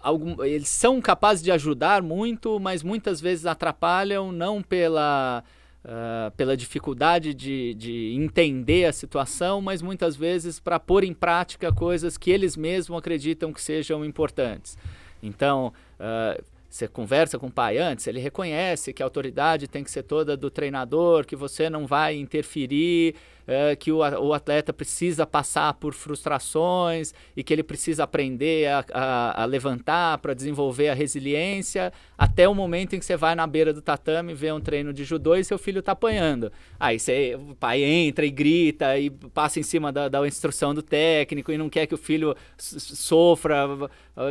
[0.00, 5.44] algum, eles são capazes de ajudar muito, mas muitas vezes atrapalham não pela,
[5.84, 11.72] uh, pela dificuldade de, de entender a situação, mas muitas vezes para pôr em prática
[11.72, 14.78] coisas que eles mesmos acreditam que sejam importantes.
[15.22, 19.90] Então, uh, você conversa com o pai antes, ele reconhece que a autoridade tem que
[19.90, 23.16] ser toda do treinador, que você não vai interferir
[23.50, 28.84] é, que o, o, atleta precisa passar por frustrações e que ele precisa aprender a,
[28.92, 33.48] a, a levantar para desenvolver a resiliência, até o momento em que você vai na
[33.48, 36.52] beira do tatame, vê um treino de judô e seu filho está apanhando.
[36.78, 40.80] Aí você, o pai entra e grita e passa em cima da, da instrução do
[40.80, 43.66] técnico e não quer que o filho sofra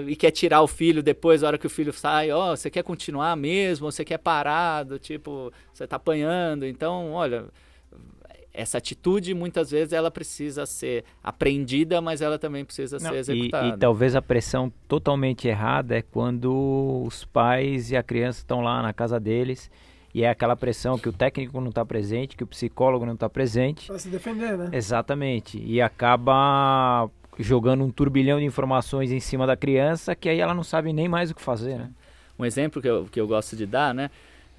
[0.08, 2.70] e quer tirar o filho depois, na hora que o filho sai, ó, oh, você
[2.70, 6.66] quer continuar mesmo, você quer parar, do tipo, você está apanhando.
[6.66, 7.48] Então, olha
[8.54, 13.68] essa atitude muitas vezes ela precisa ser aprendida, mas ela também precisa Não, ser executada.
[13.68, 18.62] E, e, talvez a pressão totalmente errada é quando os pais e a criança estão
[18.62, 19.70] lá na casa deles
[20.14, 23.30] e é aquela pressão que o técnico não está presente, que o psicólogo não está
[23.30, 23.88] presente.
[23.88, 24.70] Para se defender, né?
[24.74, 25.62] Exatamente.
[25.64, 30.64] E acaba jogando um turbilhão de informações em cima da criança que aí ela não
[30.64, 31.92] sabe nem mais o que fazer, né?
[32.38, 34.10] Um exemplo que eu, que eu gosto de dar, né?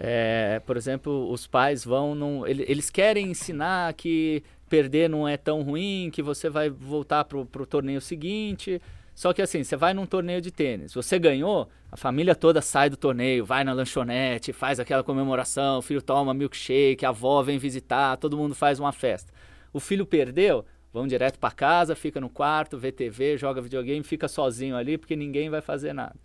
[0.03, 5.61] É, por exemplo, os pais vão num, eles querem ensinar que perder não é tão
[5.61, 8.81] ruim, que você vai voltar pro, pro torneio seguinte.
[9.15, 12.89] Só que assim, você vai num torneio de tênis, você ganhou, a família toda sai
[12.89, 17.59] do torneio, vai na lanchonete, faz aquela comemoração, o filho toma milkshake, a avó vem
[17.59, 19.31] visitar, todo mundo faz uma festa.
[19.71, 24.29] O filho perdeu, vão direto para casa, fica no quarto, vê TV, joga videogame, fica
[24.29, 26.17] sozinho ali porque ninguém vai fazer nada.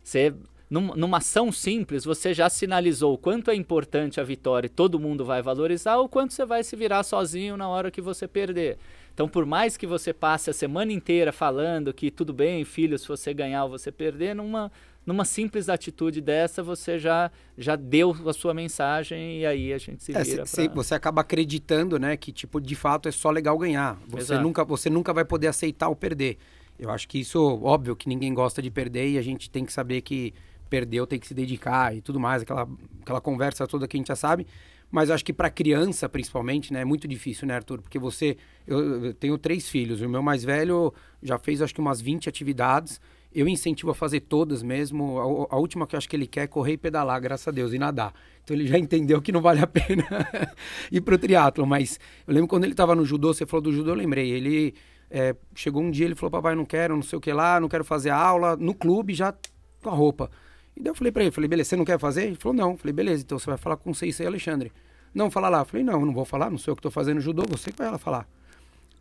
[0.00, 0.32] Você
[0.68, 4.98] num, numa ação simples, você já sinalizou o quanto é importante a vitória e todo
[4.98, 8.76] mundo vai valorizar, ou quanto você vai se virar sozinho na hora que você perder.
[9.14, 13.08] Então, por mais que você passe a semana inteira falando que tudo bem, filho, se
[13.08, 14.70] você ganhar ou você perder, numa,
[15.06, 20.02] numa simples atitude dessa, você já, já deu a sua mensagem e aí a gente
[20.02, 20.44] se é, vira.
[20.44, 20.74] Cê, pra...
[20.74, 23.98] Você acaba acreditando, né, que tipo, de fato é só legal ganhar.
[24.08, 26.36] Você, nunca, você nunca vai poder aceitar o perder.
[26.78, 29.72] Eu acho que isso, óbvio que ninguém gosta de perder e a gente tem que
[29.72, 30.34] saber que
[30.66, 32.68] perdeu tem que se dedicar e tudo mais, aquela,
[33.02, 34.46] aquela conversa toda que a gente já sabe.
[34.90, 37.82] Mas acho que para criança, principalmente, né, é muito difícil, né, Arthur?
[37.82, 38.36] Porque você.
[38.66, 40.00] Eu, eu, tenho três filhos.
[40.00, 43.00] O meu mais velho já fez, acho que, umas 20 atividades.
[43.34, 45.18] Eu incentivo a fazer todas mesmo.
[45.50, 47.50] A, a última que eu acho que ele quer é correr e pedalar, graças a
[47.50, 48.14] Deus, e nadar.
[48.44, 50.04] Então ele já entendeu que não vale a pena
[50.90, 51.66] ir pro triatlo.
[51.66, 54.30] Mas eu lembro quando ele estava no judô, você falou do judô, eu lembrei.
[54.30, 54.72] Ele
[55.10, 57.68] é, chegou um dia, ele falou: Papai, não quero, não sei o que lá, não
[57.68, 58.56] quero fazer aula.
[58.56, 59.34] No clube, já
[59.82, 60.30] com a roupa.
[60.76, 62.26] E daí eu falei pra ele, falei, beleza, você não quer fazer?
[62.26, 62.76] Ele falou, não.
[62.76, 64.70] Falei, beleza, então você vai falar com o Sensei Alexandre.
[65.14, 65.64] Não, fala lá.
[65.64, 67.90] Falei, não, não vou falar, não sou eu que tô fazendo judô, você que vai
[67.90, 68.28] lá falar.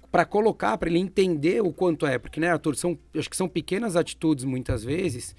[0.09, 2.17] Para colocar, para ele entender o quanto é.
[2.17, 5.35] Porque, né, Arthur, são, acho que são pequenas atitudes, muitas vezes,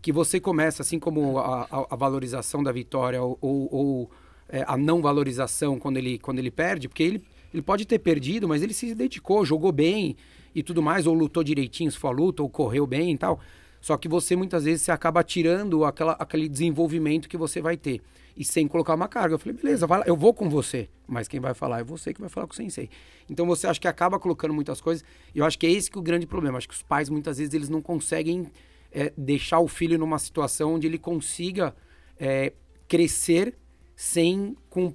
[0.00, 4.10] que você começa, assim como a, a, a valorização da vitória ou, ou, ou
[4.48, 8.46] é, a não valorização quando ele, quando ele perde, porque ele, ele pode ter perdido,
[8.46, 10.14] mas ele se dedicou, jogou bem
[10.54, 13.40] e tudo mais, ou lutou direitinho se for a luta, ou correu bem e tal.
[13.82, 18.00] Só que você muitas vezes você acaba tirando aquela, aquele desenvolvimento que você vai ter.
[18.36, 19.34] E sem colocar uma carga.
[19.34, 20.88] Eu falei, beleza, vai lá, eu vou com você.
[21.06, 22.88] Mas quem vai falar é você que vai falar com o sensei.
[23.28, 25.04] Então você acha que acaba colocando muitas coisas.
[25.34, 26.58] E eu acho que é esse que é o grande problema.
[26.58, 28.46] Acho que os pais muitas vezes eles não conseguem
[28.92, 31.74] é, deixar o filho numa situação onde ele consiga
[32.18, 32.52] é,
[32.86, 33.58] crescer
[33.96, 34.56] sem.
[34.70, 34.94] Com,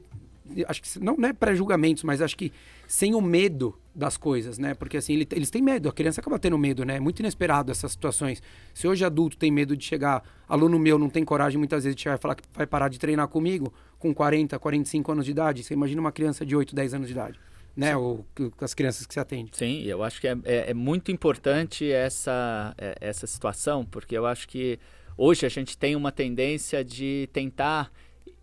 [0.65, 2.53] acho que não, não é pré-julgamentos, mas acho que
[2.87, 4.75] sem o medo das coisas, né?
[4.75, 6.97] Porque assim, ele, eles têm medo, a criança acaba tendo medo, né?
[6.97, 8.41] É muito inesperado essas situações.
[8.73, 12.03] Se hoje adulto tem medo de chegar, aluno meu não tem coragem muitas vezes de
[12.03, 15.63] chegar e falar que vai parar de treinar comigo com 40, 45 anos de idade,
[15.63, 17.39] você imagina uma criança de 8, 10 anos de idade.
[17.75, 18.25] Né, Ou
[18.59, 19.51] as crianças que se atende.
[19.53, 24.25] Sim, eu acho que é, é, é muito importante essa, é, essa situação, porque eu
[24.25, 24.79] acho que
[25.15, 27.91] hoje a gente tem uma tendência de tentar,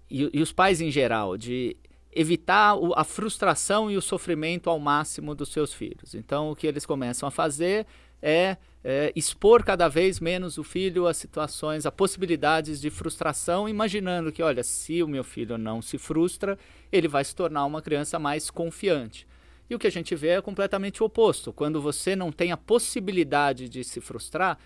[0.09, 1.77] e, e os pais em geral, de
[2.15, 6.15] evitar o, a frustração e o sofrimento ao máximo dos seus filhos.
[6.15, 7.87] Então, o que eles começam a fazer
[8.23, 14.33] é, é, expor cada vez menos o filho a situações, a possibilidades de frustração, imaginando
[14.33, 16.59] que, olha, se o meu filho não se frustra,
[16.91, 19.27] ele vai se tornar uma criança mais confiante.
[19.69, 21.53] E o que a gente vê é completamente o oposto.
[21.53, 24.59] Quando você não tem a possibilidade de se frustrar,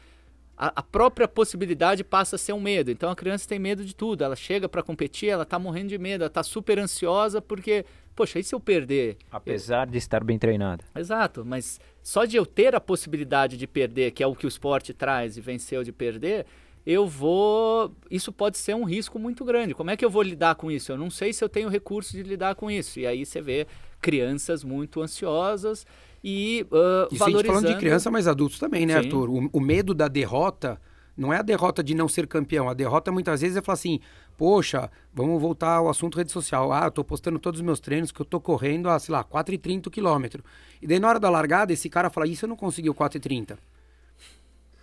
[0.58, 2.90] a, própria possibilidade passa a ser um medo.
[2.90, 4.24] Então a criança tem medo de tudo.
[4.24, 7.84] Ela chega para competir, ela está morrendo de medo, ela está super ansiosa porque,
[8.16, 9.16] poxa, e se eu perder?
[9.30, 9.92] Apesar eu...
[9.92, 10.84] de estar bem treinada.
[10.96, 14.48] Exato, mas só de eu ter a possibilidade de perder, que é o que o
[14.48, 16.44] esporte traz e venceu de perder,
[16.84, 17.94] eu vou.
[18.10, 19.74] Isso pode ser um risco muito grande.
[19.74, 20.90] Como é que eu vou lidar com isso?
[20.90, 22.98] Eu não sei se eu tenho recurso de lidar com isso.
[22.98, 23.66] E aí você vê
[24.00, 25.86] crianças muito ansiosas
[26.22, 27.46] e uh, Isso valorizando...
[27.46, 28.98] falando de criança, mas adultos também, né, Sim.
[29.06, 29.30] Arthur?
[29.30, 30.80] O, o, medo da derrota
[31.16, 32.68] não é a derrota de não ser campeão.
[32.68, 34.00] A derrota muitas vezes é falar assim,
[34.36, 36.72] poxa, vamos voltar ao assunto rede social.
[36.72, 39.24] Ah, eu tô postando todos os meus treinos que eu tô correndo a, sei lá,
[39.24, 40.44] 4,30 quilômetro.
[40.80, 43.58] E daí na hora da largada, esse cara fala, isso eu não conseguiu 4,30.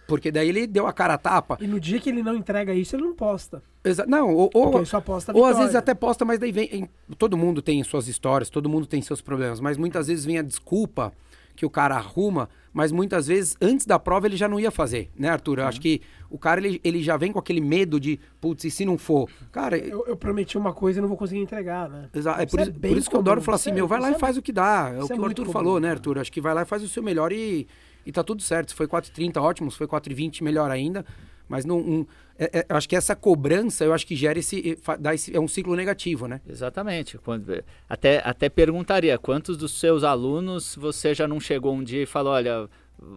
[0.08, 1.58] Porque daí ele deu a cara a tapa.
[1.60, 3.64] E no dia que ele não entrega isso, ele não posta.
[3.84, 6.40] Exa não, ou, ou, Porque ele só posta a ou às vezes até posta, mas
[6.40, 6.70] daí vem.
[6.72, 10.38] em- todo mundo tem suas histórias, todo mundo tem seus problemas, mas muitas vezes vem
[10.38, 11.12] a desculpa
[11.56, 15.10] que o cara arruma, mas muitas vezes antes da prova ele já não ia fazer,
[15.18, 15.60] né, Arthur?
[15.60, 18.72] Eu acho que o cara ele, ele já vem com aquele medo de, putz, e
[18.72, 19.30] se não for?
[19.52, 22.10] Cara, Eu, eu prometi uma coisa e não vou conseguir entregar, né?
[22.14, 24.10] Exa- é por, Isso por isso que eu adoro falar assim, é- meu, vai lá
[24.10, 24.90] isso e faz o que dá.
[24.94, 25.92] É o isso que é o Arthur comum, falou, né.
[25.92, 26.20] Arthur?
[26.20, 27.66] Acho que vai lá e faz o seu melhor e,
[28.06, 28.70] e tá tudo certo.
[28.72, 29.72] Se foi 4,30, ótimo.
[29.72, 31.06] Se foi 4,20, melhor ainda.
[31.48, 32.06] Mas não, um,
[32.38, 35.36] é- é- acho que essa cobrança, eu acho que gera esse, dá esse.
[35.36, 36.42] É um ciclo negativo, né?
[36.48, 37.18] Exatamente.
[37.18, 42.06] Quando- até, até perguntaria, quantos dos seus alunos você já não chegou um dia e
[42.06, 42.68] falou, olha,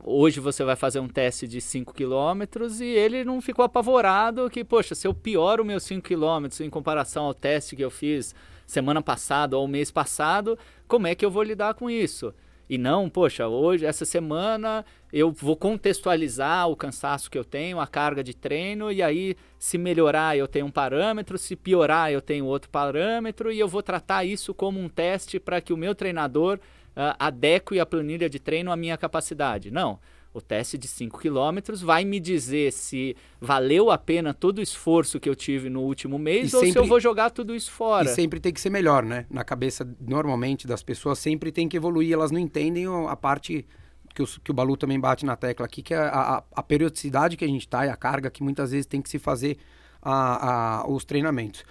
[0.04, 4.64] hoje você vai fazer um teste de 5 quilômetros e ele não ficou apavorado que,
[4.64, 8.34] poxa, se eu pioro meus 5 quilômetros em comparação ao teste que eu fiz
[8.66, 12.34] semana passada ou mês passado, como é que eu vou lidar com isso?
[12.68, 17.86] E não, poxa, hoje, essa semana, eu vou contextualizar o cansaço que eu tenho, a
[17.86, 22.44] carga de treino, e aí, se melhorar, eu tenho um parâmetro, se piorar, eu tenho
[22.44, 26.60] outro parâmetro, e eu vou tratar isso como um teste para que o meu treinador
[26.94, 29.70] ah, adeque a planilha de treino à minha capacidade.
[29.70, 29.98] Não.
[30.32, 35.18] O teste de 5 km vai me dizer se valeu a pena todo o esforço
[35.18, 37.70] que eu tive no último mês E ou se sempre- eu vou jogar tudo isso
[37.72, 38.10] fora.
[38.10, 39.26] E sempre tem que ser melhor, né?
[39.30, 42.12] Na cabeça, normalmente, das pessoas, sempre tem que evoluir.
[42.12, 43.66] Elas não entendem a parte
[44.14, 46.62] que o, que o Balu também bate na tecla aqui, que é a, a- a
[46.62, 49.56] periodicidade que a gente tá e a carga que muitas vezes tem que se fazer
[50.02, 51.64] a- os treinamentos.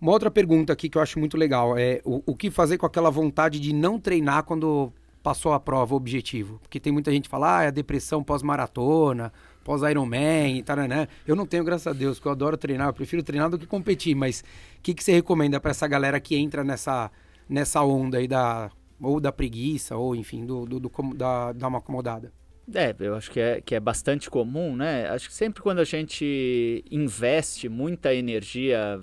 [0.00, 2.86] Uma outra pergunta aqui que eu acho muito legal é o, o que fazer com
[2.86, 4.92] aquela vontade de não treinar quando
[5.24, 6.58] passou a prova, objetivo?
[6.60, 9.32] Porque tem muita gente que fala, ah, é a depressão pós-maratona,
[9.64, 11.08] pós-Ironman e tal, né?
[11.26, 13.66] Eu não tenho, graças a Deus, porque eu adoro treinar, eu prefiro treinar do que
[13.66, 14.44] competir, mas
[14.78, 17.10] o que, que você recomenda para essa galera que entra nessa,
[17.48, 21.78] nessa onda aí da ou da preguiça, ou enfim, do, do, do da, dar uma
[21.78, 22.30] acomodada?
[22.72, 25.08] É, eu acho que é, que é bastante comum, né?
[25.08, 29.02] Acho que sempre quando a gente investe muita energia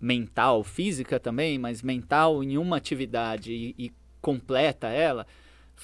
[0.00, 5.26] mental, física também, mas mental em uma atividade e, e completa ela,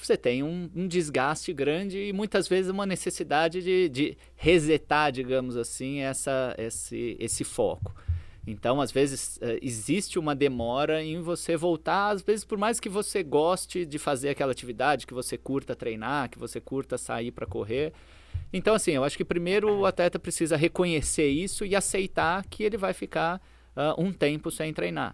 [0.05, 5.57] você tem um, um desgaste grande e muitas vezes uma necessidade de, de resetar, digamos
[5.57, 7.95] assim, essa, esse, esse foco.
[8.45, 12.87] Então, às vezes, eh, existe uma demora em você voltar, às vezes, por mais que
[12.87, 17.45] você goste de fazer aquela atividade, que você curta treinar, que você curta sair para
[17.45, 17.91] correr.
[18.53, 22.77] Então, assim, eu acho que primeiro o atleta precisa reconhecer isso e aceitar que ele
[22.77, 23.41] vai ficar
[23.75, 25.13] ah, um tempo sem treinar,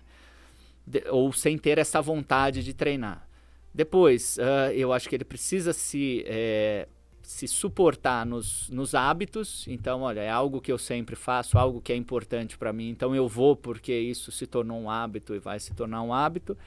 [0.85, 3.27] De- ou sem ter essa vontade de treinar.
[3.73, 6.87] Depois, ah, eu acho que ele precisa se, eh,
[7.21, 9.65] se suportar nos, nos hábitos.
[9.67, 12.89] Então, olha, é algo que eu sempre faço, algo que é importante para mim.
[12.89, 16.57] Então, eu vou porque isso se tornou um hábito e vai se tornar um hábito.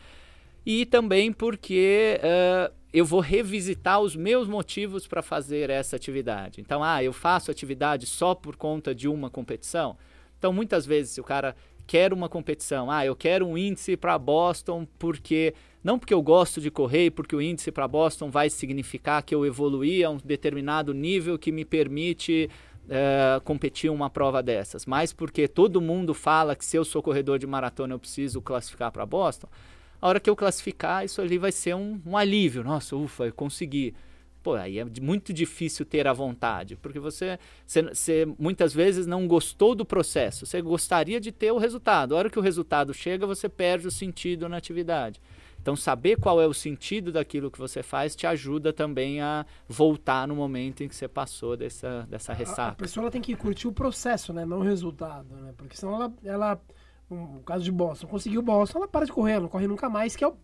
[0.64, 6.62] E também porque ah, eu vou revisitar os meus motivos para fazer essa atividade.
[6.62, 9.98] Então, ah, eu faço atividade só por conta de uma competição.
[10.38, 11.54] Então, muitas vezes, se o cara
[11.86, 15.54] quer uma competição, ah, eu quero um índice para Boston porque
[15.86, 19.32] não porque eu gosto de correr, e porque o índice para Boston vai significar que
[19.32, 22.50] eu evoluí a um determinado nível que me permite
[22.88, 27.38] eh, competir uma prova dessas, mas porque todo mundo fala que se eu sou corredor
[27.38, 29.46] de maratona eu preciso classificar para Boston.
[30.02, 32.64] A hora que eu classificar, isso ali vai ser um, um alívio.
[32.64, 33.94] Nossa, ufa, eu consegui.
[34.42, 39.28] Pô, aí é muito difícil ter a vontade, porque você, você, você muitas vezes não
[39.28, 42.16] gostou do processo, você gostaria de ter o resultado.
[42.16, 45.20] A hora que o resultado chega, você perde o sentido na atividade.
[45.66, 50.28] Então, saber qual é o sentido daquilo que você faz te ajuda também a voltar
[50.28, 52.76] no momento em que você passou dessa, dessa A, a ressaca.
[52.76, 54.44] pessoa tem que curtir o processo, né?
[54.44, 55.52] Não o resultado, né?
[55.56, 56.60] Porque senão ela, ela
[57.10, 59.88] um, o caso de Boston, conseguiu Boston, ela para de correr, ela não corre nunca
[59.88, 60.36] mais, que é o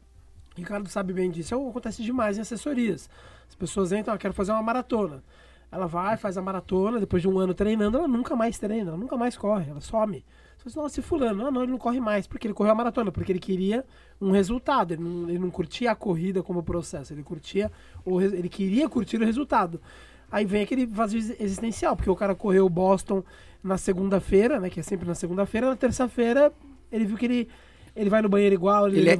[0.57, 3.09] Ricardo sabe bem disso, é acontece demais em assessorias.
[3.49, 5.23] As pessoas entram, ah, quero fazer uma maratona.
[5.71, 8.99] Ela vai, faz a maratona, depois de um ano treinando, ela nunca mais treina, ela
[8.99, 10.25] nunca mais corre, ela some.
[10.62, 13.11] Fala assim, nossa, fulano, não, não, ele não corre mais, porque ele correu a maratona,
[13.11, 13.85] porque ele queria
[14.20, 17.70] um resultado, ele não, ele não curtia a corrida como processo, ele curtia,
[18.05, 19.81] o, ele queria curtir o resultado.
[20.31, 23.25] Aí vem aquele vazio exi- existencial, porque o cara correu Boston
[23.62, 26.53] na segunda-feira, né, que é sempre na segunda-feira, na terça-feira
[26.92, 27.48] ele viu que ele,
[27.95, 29.19] ele vai no banheiro igual, ele, Ele é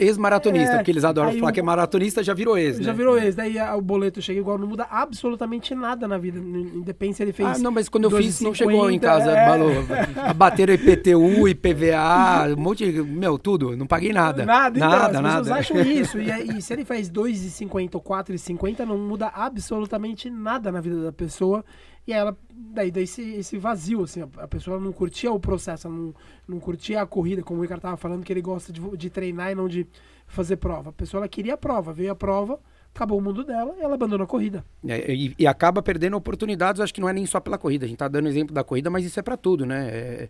[0.00, 2.96] ex-maratonista, É, porque eles adoram falar o- que é maratonista, já virou ex, já né?
[2.96, 6.38] virou ex, daí a- o boleto chega igual, não muda absolutamente nada na vida.
[6.38, 7.48] Independente se ele fez.
[7.48, 9.46] Ah, não, mas quando eu fiz, não 12,50, chegou em casa, é.
[9.46, 9.70] Balu.
[10.36, 13.02] Bateram IPTU, IPVA, um monte de.
[13.02, 13.76] Meu, tudo.
[13.76, 14.44] Não paguei nada.
[14.44, 15.54] Nada, então, nada, pessoas nada.
[15.60, 16.18] acham isso.
[16.20, 21.12] E, aí, se ele faz 2,50 ou 4,50, não muda absolutamente nada na vida da
[21.12, 21.64] pessoa.
[22.06, 25.88] E aí ela, daí dá esse, esse vazio, assim, a, pessoa não curtia o processo,
[25.88, 26.14] não,
[26.48, 29.52] não curtia a corrida, como o Ricardo tava falando, que ele gosta de, de treinar
[29.52, 29.86] e não de
[30.26, 30.90] fazer prova.
[30.90, 32.58] A pessoa ela queria a prova, veio a prova,
[32.94, 34.64] acabou o mundo dela ela abandonou a corrida.
[34.86, 37.84] É, e, e, acaba perdendo oportunidades, acho que não é nem só pela corrida.
[37.84, 39.88] A gente tá dando exemplo da corrida, mas isso é para tudo, né?
[39.88, 40.28] É,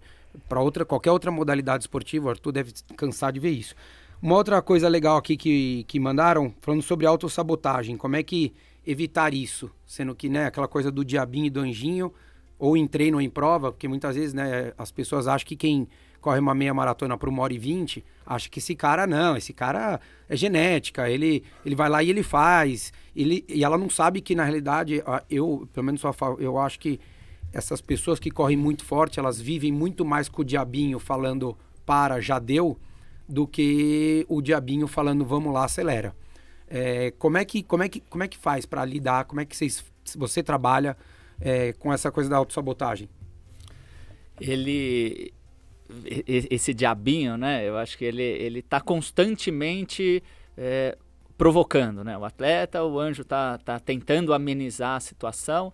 [0.48, 3.74] para outra, qualquer outra modalidade esportiva, o Arthur deve cansar de ver isso.
[4.20, 8.54] Uma outra coisa legal aqui que, que mandaram, falando sobre autossabotagem, como é que
[8.86, 9.70] evitar isso?
[9.86, 12.12] Sendo que, né, aquela coisa do diabinho e do anjinho,
[12.58, 15.88] ou em treino ou em prova, porque muitas vezes, né, as pessoas acham que quem
[16.20, 19.52] corre uma meia maratona por uma hora e vinte, acha que esse cara não, esse
[19.52, 24.20] cara é genética, ele, ele vai lá e ele faz, ele, e ela não sabe
[24.20, 26.00] que na realidade, eu, pelo menos
[26.38, 27.00] eu acho que
[27.52, 32.20] essas pessoas que correm muito forte, elas vivem muito mais com o diabinho falando para,
[32.20, 32.78] já deu,
[33.28, 36.14] do que o diabinho falando vamos lá, acelera.
[36.74, 39.44] É, como, é que, como, é que, como é que faz para lidar, como é
[39.44, 39.84] que vocês,
[40.16, 40.96] você trabalha
[41.38, 43.10] é, com essa coisa da autossabotagem?
[44.40, 45.34] Ele,
[46.26, 47.68] esse diabinho, né?
[47.68, 50.22] Eu acho que ele ele está constantemente
[50.56, 50.96] é,
[51.36, 52.16] provocando, né?
[52.16, 55.70] O atleta, o anjo está tá tentando amenizar a situação,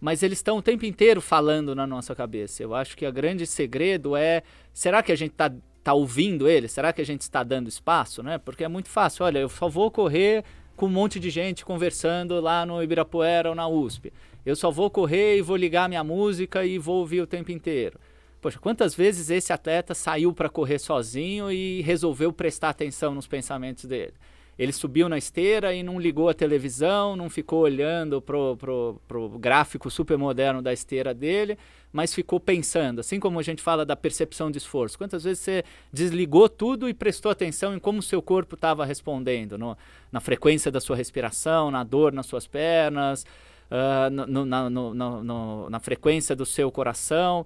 [0.00, 2.60] mas eles estão o tempo inteiro falando na nossa cabeça.
[2.60, 4.42] Eu acho que o grande segredo é:
[4.74, 5.48] será que a gente está
[5.82, 6.68] tá ouvindo ele?
[6.68, 8.38] Será que a gente está dando espaço, né?
[8.38, 9.24] Porque é muito fácil.
[9.24, 10.44] Olha, eu só vou correr
[10.76, 14.12] com um monte de gente conversando lá no Ibirapuera ou na USP.
[14.44, 17.98] Eu só vou correr e vou ligar minha música e vou ouvir o tempo inteiro.
[18.40, 23.84] Poxa, quantas vezes esse atleta saiu para correr sozinho e resolveu prestar atenção nos pensamentos
[23.84, 24.14] dele?
[24.58, 29.28] Ele subiu na esteira e não ligou a televisão, não ficou olhando pro, pro, pro
[29.38, 31.58] gráfico super moderno da esteira dele,
[31.92, 34.96] mas ficou pensando, assim como a gente fala da percepção de esforço.
[34.96, 39.58] Quantas vezes você desligou tudo e prestou atenção em como o seu corpo estava respondendo,
[39.58, 39.76] no,
[40.12, 43.24] na frequência da sua respiração, na dor nas suas pernas,
[43.70, 47.44] uh, no, na, no, na frequência do seu coração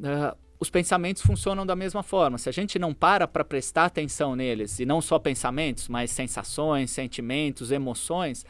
[0.00, 2.38] uh, os pensamentos funcionam da mesma forma.
[2.38, 6.90] Se a gente não para para prestar atenção neles, e não só pensamentos, mas sensações,
[6.90, 8.44] sentimentos, emoções,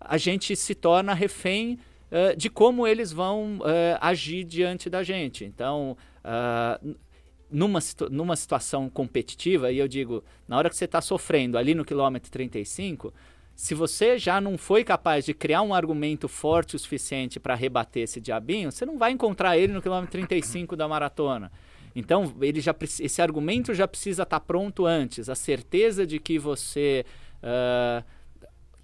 [0.00, 1.78] a gente se torna refém
[2.12, 5.44] uh, de como eles vão uh, agir diante da gente.
[5.44, 6.94] Então, uh,
[7.50, 11.84] numa, numa situação competitiva, e eu digo, na hora que você está sofrendo ali no
[11.84, 13.12] quilômetro 35,
[13.54, 18.04] se você já não foi capaz de criar um argumento forte o suficiente para rebater
[18.04, 21.50] esse diabinho, você não vai encontrar ele no quilômetro 35 da maratona.
[21.94, 25.28] Então, ele já, esse argumento já precisa estar tá pronto antes.
[25.28, 27.04] A certeza de que você
[27.42, 28.02] uh,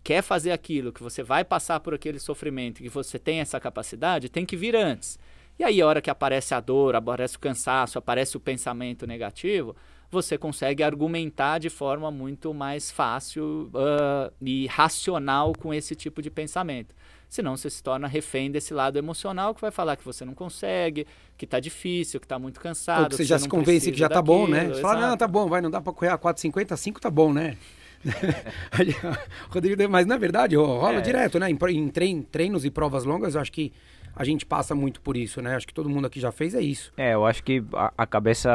[0.09, 4.31] quer fazer aquilo, que você vai passar por aquele sofrimento, que você tem essa capacidade,
[4.31, 5.19] tem que vir antes.
[5.59, 9.77] E aí, a hora que aparece a dor, aparece o cansaço, aparece o pensamento negativo,
[10.11, 16.31] você consegue argumentar de forma muito mais fácil uh, e racional com esse tipo de
[16.31, 16.95] pensamento.
[17.29, 21.07] Senão você se torna refém desse lado emocional que vai falar que você não consegue,
[21.37, 23.03] que está difícil, que está muito cansado.
[23.03, 24.69] Ou que você já se convence que já está bom, né?
[24.69, 27.31] Você fala, não, tá bom, vai, não dá para correr a 4,50, 5 tá bom,
[27.31, 27.59] né?
[29.51, 31.01] Rodrigo, mas na verdade rola é.
[31.01, 31.51] direto, né?
[31.51, 31.59] Em,
[32.01, 33.73] em treinos e provas longas, eu acho que
[34.15, 35.55] a gente passa muito por isso, né?
[35.55, 36.93] Acho que todo mundo aqui já fez é isso.
[36.97, 38.51] É, eu acho que a, a cabeça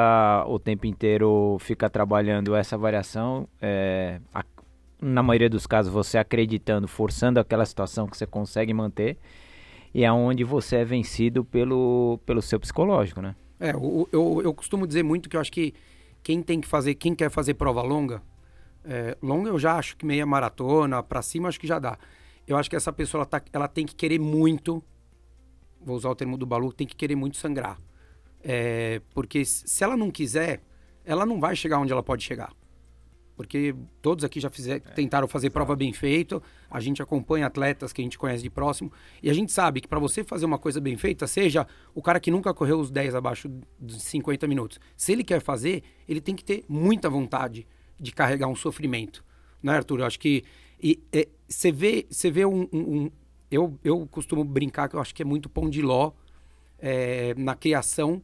[0.47, 3.47] o tempo inteiro fica trabalhando essa variação.
[3.61, 4.43] É, a,
[5.01, 9.17] na maioria dos casos, você acreditando, forçando aquela situação que você consegue manter.
[9.93, 13.35] E é onde você é vencido pelo, pelo seu psicológico, né?
[13.59, 15.73] É, eu, eu, eu costumo dizer muito que eu acho que
[16.23, 18.21] quem tem que fazer, quem quer fazer prova longa,
[18.85, 21.97] é, longa eu já acho que meia maratona, para cima acho que já dá.
[22.47, 24.83] Eu acho que essa pessoa ela, tá, ela tem que querer muito
[25.85, 27.77] vou usar o termo do Balu, tem que querer muito sangrar.
[28.41, 30.61] É, porque se ela não quiser,
[31.05, 32.51] ela não vai chegar onde ela pode chegar.
[33.35, 37.91] Porque todos aqui já fizer, é, tentaram fazer prova bem feita, a gente acompanha atletas
[37.91, 38.91] que a gente conhece de próximo,
[39.23, 41.65] e a gente sabe que para você fazer uma coisa bem feita, seja
[41.95, 45.83] o cara que nunca correu os 10 abaixo dos 50 minutos, se ele quer fazer,
[46.07, 47.65] ele tem que ter muita vontade
[48.03, 49.23] de carregar um sofrimento.
[49.61, 50.01] Né, Arthur?
[50.01, 50.43] Eu acho que
[51.47, 53.11] você vê, você vê um, um,
[53.49, 56.11] eu, eu costumo brincar que eu acho que é muito pão de ló
[56.79, 58.21] é, na criação.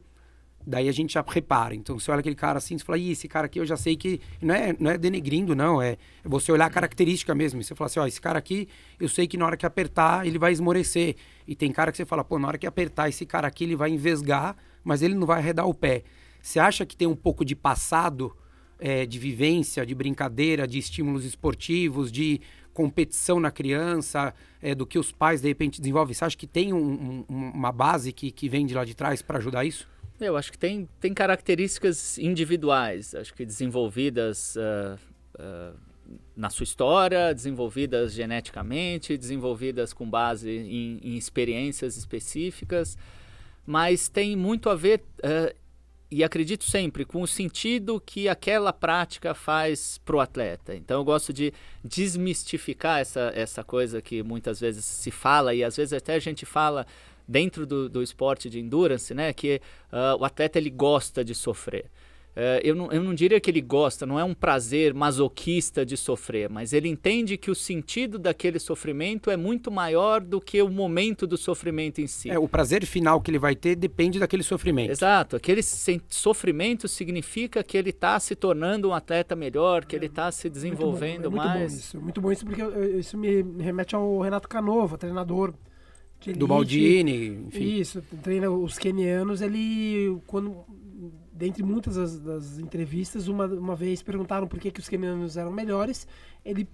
[0.66, 1.74] Daí a gente já repara.
[1.74, 3.96] Então, você olha aquele cara assim, você fala, Ih, esse cara aqui eu já sei
[3.96, 4.20] que.
[4.42, 5.80] Não é, não é denegrindo, não.
[5.80, 7.60] É, é você olhar a característica mesmo.
[7.60, 8.68] E você fala assim, ó, esse cara aqui,
[9.00, 11.16] eu sei que na hora que apertar, ele vai esmorecer.
[11.48, 13.74] E tem cara que você fala, pô, na hora que apertar esse cara aqui, ele
[13.74, 16.02] vai envesgar, mas ele não vai arredar o pé.
[16.42, 18.36] Você acha que tem um pouco de passado,
[18.80, 22.40] é, de vivência, de brincadeira, de estímulos esportivos, de
[22.72, 26.14] competição na criança, é, do que os pais de repente desenvolvem?
[26.14, 29.22] Você acha que tem um, um, uma base que, que vem de lá de trás
[29.22, 29.88] para ajudar isso?
[30.20, 34.98] Eu acho que tem, tem características individuais, acho que desenvolvidas uh,
[35.38, 35.76] uh,
[36.36, 42.98] na sua história, desenvolvidas geneticamente, desenvolvidas com base em, em experiências específicas,
[43.64, 45.54] mas tem muito a ver uh,
[46.10, 50.74] e acredito sempre com o sentido que aquela prática faz para o atleta.
[50.74, 51.52] Então eu gosto de
[51.84, 56.44] desmistificar essa, essa coisa que muitas vezes se fala e às vezes até a gente
[56.44, 56.86] fala
[57.28, 59.60] dentro do, do esporte de endurance, né, que
[59.92, 61.86] uh, o atleta ele gosta de sofrer.
[62.34, 65.96] É, eu, não, eu não diria que ele gosta, não é um prazer masoquista de
[65.96, 70.68] sofrer, mas ele entende que o sentido daquele sofrimento é muito maior do que o
[70.68, 72.30] momento do sofrimento em si.
[72.30, 74.90] É, o prazer final que ele vai ter depende daquele sofrimento.
[74.90, 75.60] Exato, aquele
[76.08, 80.48] sofrimento significa que ele está se tornando um atleta melhor, que é, ele está se
[80.48, 81.72] desenvolvendo muito bom, é muito mais.
[81.72, 82.62] Bom isso, muito bom isso, porque
[82.96, 85.52] isso me remete ao Renato Canova, treinador
[86.26, 87.80] Elite, do Baldini, enfim.
[87.80, 90.64] Isso, treina os kenianos, ele quando
[91.40, 95.50] dentre muitas das, das, entrevistas, uma, uma vez perguntaram por que, que os quenianos eram
[95.50, 96.06] melhores.
[96.44, 96.68] Ele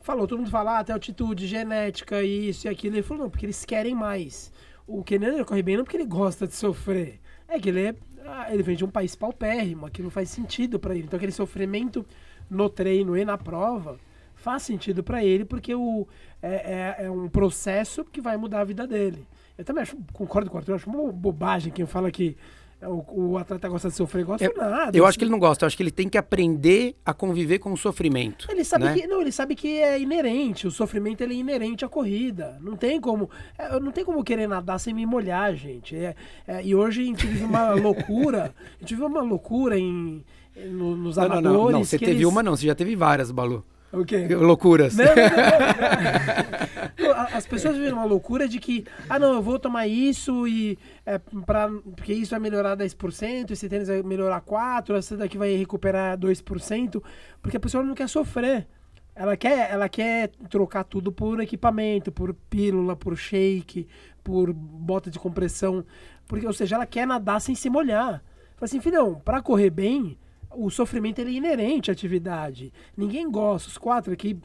[0.00, 2.96] falou, todo mundo fala, ah, até altitude, genética, isso e aquilo.
[2.96, 4.52] Ele falou, não, porque eles querem mais.
[4.86, 7.20] O queniano corre bem não porque ele gosta de sofrer.
[7.48, 7.94] É que ele é.
[8.26, 11.04] Ah, ele vem de um país paupérrimo, aquilo faz sentido para ele.
[11.04, 12.04] Então aquele sofrimento
[12.50, 13.98] no treino e na prova
[14.34, 16.06] faz sentido para ele, porque o,
[16.42, 19.26] é, é, é, um processo que vai mudar a vida dele.
[19.56, 22.36] Eu também acho, concordo com o Arthur, acho uma bobagem quem fala que
[22.88, 24.96] o, o, atleta gosta de sofrer, gosta eu, nada.
[24.96, 27.58] Eu acho que ele não gosta, eu acho que ele tem que aprender a conviver
[27.58, 28.46] com o sofrimento.
[28.50, 28.94] Ele sabe né?
[28.94, 32.58] que não, ele sabe que é inerente, o sofrimento ele é inerente à corrida.
[32.60, 35.96] Não tem como, é, não tem como querer nadar sem me molhar, gente.
[35.96, 36.14] É,
[36.46, 40.24] é, e hoje a gente vive uma loucura, a gente vive uma loucura em,
[40.56, 41.28] no, nos não.
[41.28, 41.84] Não, não, não.
[41.84, 42.26] você teve eles...
[42.26, 43.64] uma não, você já teve várias, Balu.
[43.92, 44.26] O quê?
[44.28, 44.96] Loucuras.
[44.96, 46.81] Não, não, não,
[47.32, 51.18] As pessoas vivem uma loucura de que, ah, não, eu vou tomar isso e é,
[51.18, 56.18] pra, porque isso vai melhorar 10%, esse tênis vai melhorar 4%, esse daqui vai recuperar
[56.18, 57.02] 2%,
[57.40, 58.66] porque a pessoa não quer sofrer.
[59.14, 63.86] Ela quer, ela quer trocar tudo por equipamento, por pílula, por shake,
[64.24, 65.84] por bota de compressão.
[66.26, 68.22] Porque, ou seja, ela quer nadar sem se molhar.
[68.56, 70.16] Fala assim, filhão, para correr bem,
[70.50, 72.72] o sofrimento é inerente à atividade.
[72.96, 74.38] Ninguém gosta, os quatro aqui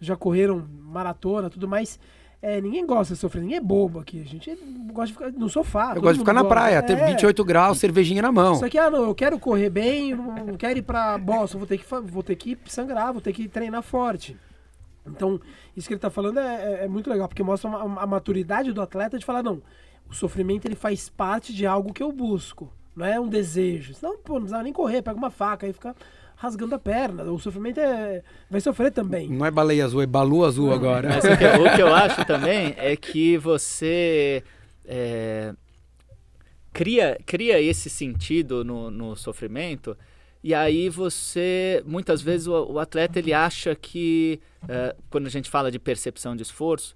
[0.00, 1.98] já correram maratona, tudo mais.
[2.42, 4.20] É, ninguém gosta de sofrer, ninguém é bobo aqui.
[4.20, 4.54] A gente
[4.92, 5.94] gosta de ficar no sofá.
[5.94, 6.82] Eu gosto de ficar na praia, é.
[6.82, 8.54] ter 28 graus, cervejinha na mão.
[8.54, 11.78] Isso aqui, ah, não, eu quero correr bem, não quero ir pra Boston, vou ter
[11.78, 14.36] que, vou ter que sangrar, vou ter que treinar forte.
[15.06, 15.40] Então,
[15.76, 18.72] isso que ele tá falando é, é, é muito legal, porque mostra uma, a maturidade
[18.72, 19.62] do atleta de falar, não,
[20.08, 22.70] o sofrimento ele faz parte de algo que eu busco.
[22.94, 23.94] Não é um desejo.
[23.94, 25.94] Senão, pô, não precisava nem correr, pega uma faca e fica
[26.36, 27.24] rasgando a perna.
[27.24, 28.22] O sofrimento é...
[28.48, 29.28] vai sofrer também.
[29.28, 31.08] Não é baleia azul, é balu azul agora.
[31.08, 34.44] Mas o que, o que eu acho também é que você
[34.84, 35.54] é,
[36.72, 39.96] cria, cria esse sentido no, no sofrimento
[40.46, 45.50] e aí você, muitas vezes o, o atleta ele acha que, é, quando a gente
[45.50, 46.94] fala de percepção de esforço,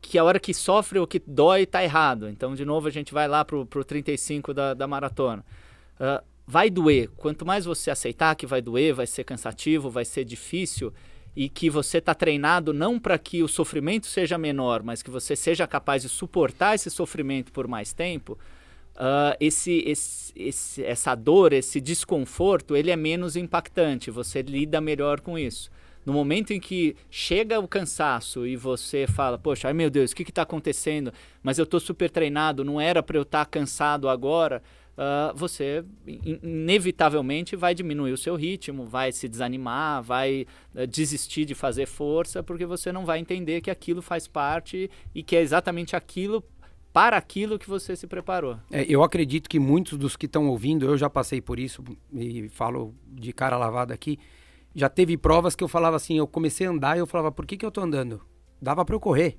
[0.00, 2.28] que a hora que sofre ou que dói está errado.
[2.28, 5.44] Então, de novo, a gente vai lá para o 35 da, da maratona.
[5.98, 7.08] Uh, vai doer.
[7.16, 10.92] Quanto mais você aceitar que vai doer, vai ser cansativo, vai ser difícil,
[11.34, 15.34] e que você está treinado não para que o sofrimento seja menor, mas que você
[15.34, 18.38] seja capaz de suportar esse sofrimento por mais tempo,
[18.96, 24.10] uh, esse, esse, esse, essa dor, esse desconforto, ele é menos impactante.
[24.10, 25.70] Você lida melhor com isso.
[26.04, 30.16] No momento em que chega o cansaço e você fala, poxa, ai meu Deus, o
[30.16, 31.12] que está acontecendo?
[31.42, 34.60] Mas eu estou super treinado, não era para eu estar tá cansado agora.
[34.92, 35.84] Uh, você
[36.42, 42.42] inevitavelmente vai diminuir o seu ritmo, vai se desanimar, vai uh, desistir de fazer força,
[42.42, 46.44] porque você não vai entender que aquilo faz parte e que é exatamente aquilo
[46.92, 48.58] para aquilo que você se preparou.
[48.70, 51.82] É, eu acredito que muitos dos que estão ouvindo, eu já passei por isso
[52.12, 54.18] e falo de cara lavada aqui
[54.74, 57.46] já teve provas que eu falava assim, eu comecei a andar e eu falava, por
[57.46, 58.20] que, que eu tô andando?
[58.60, 59.38] Dava para eu correr.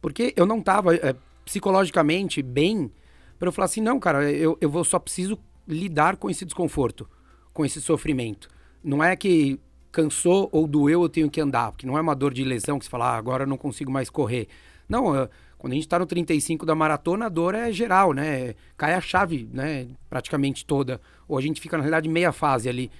[0.00, 1.14] Porque eu não tava é,
[1.44, 2.90] psicologicamente bem
[3.38, 7.08] para eu falar assim, não, cara, eu, eu vou, só preciso lidar com esse desconforto,
[7.52, 8.48] com esse sofrimento.
[8.82, 9.60] Não é que
[9.90, 12.84] cansou ou doeu eu tenho que andar, porque não é uma dor de lesão que
[12.84, 14.48] você fala, ah, agora eu não consigo mais correr.
[14.88, 15.28] Não,
[15.58, 18.54] quando a gente está no 35 da maratona, a dor é geral, né?
[18.76, 19.88] Cai a chave, né?
[20.08, 21.00] Praticamente toda.
[21.26, 22.90] Ou a gente fica, na realidade, meia fase ali.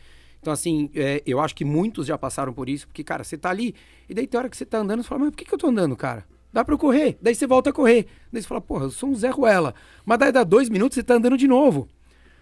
[0.40, 3.50] Então, assim, é, eu acho que muitos já passaram por isso, porque, cara, você tá
[3.50, 3.74] ali,
[4.08, 5.58] e daí tem hora que você tá andando, você fala, mas por que, que eu
[5.58, 6.24] tô andando, cara?
[6.56, 7.18] Dá pra correr.
[7.20, 8.06] Daí você volta a correr.
[8.32, 9.74] Daí você fala, porra, eu sou um Zé Ruela.
[10.06, 11.86] Mas daí dá dois minutos você tá andando de novo,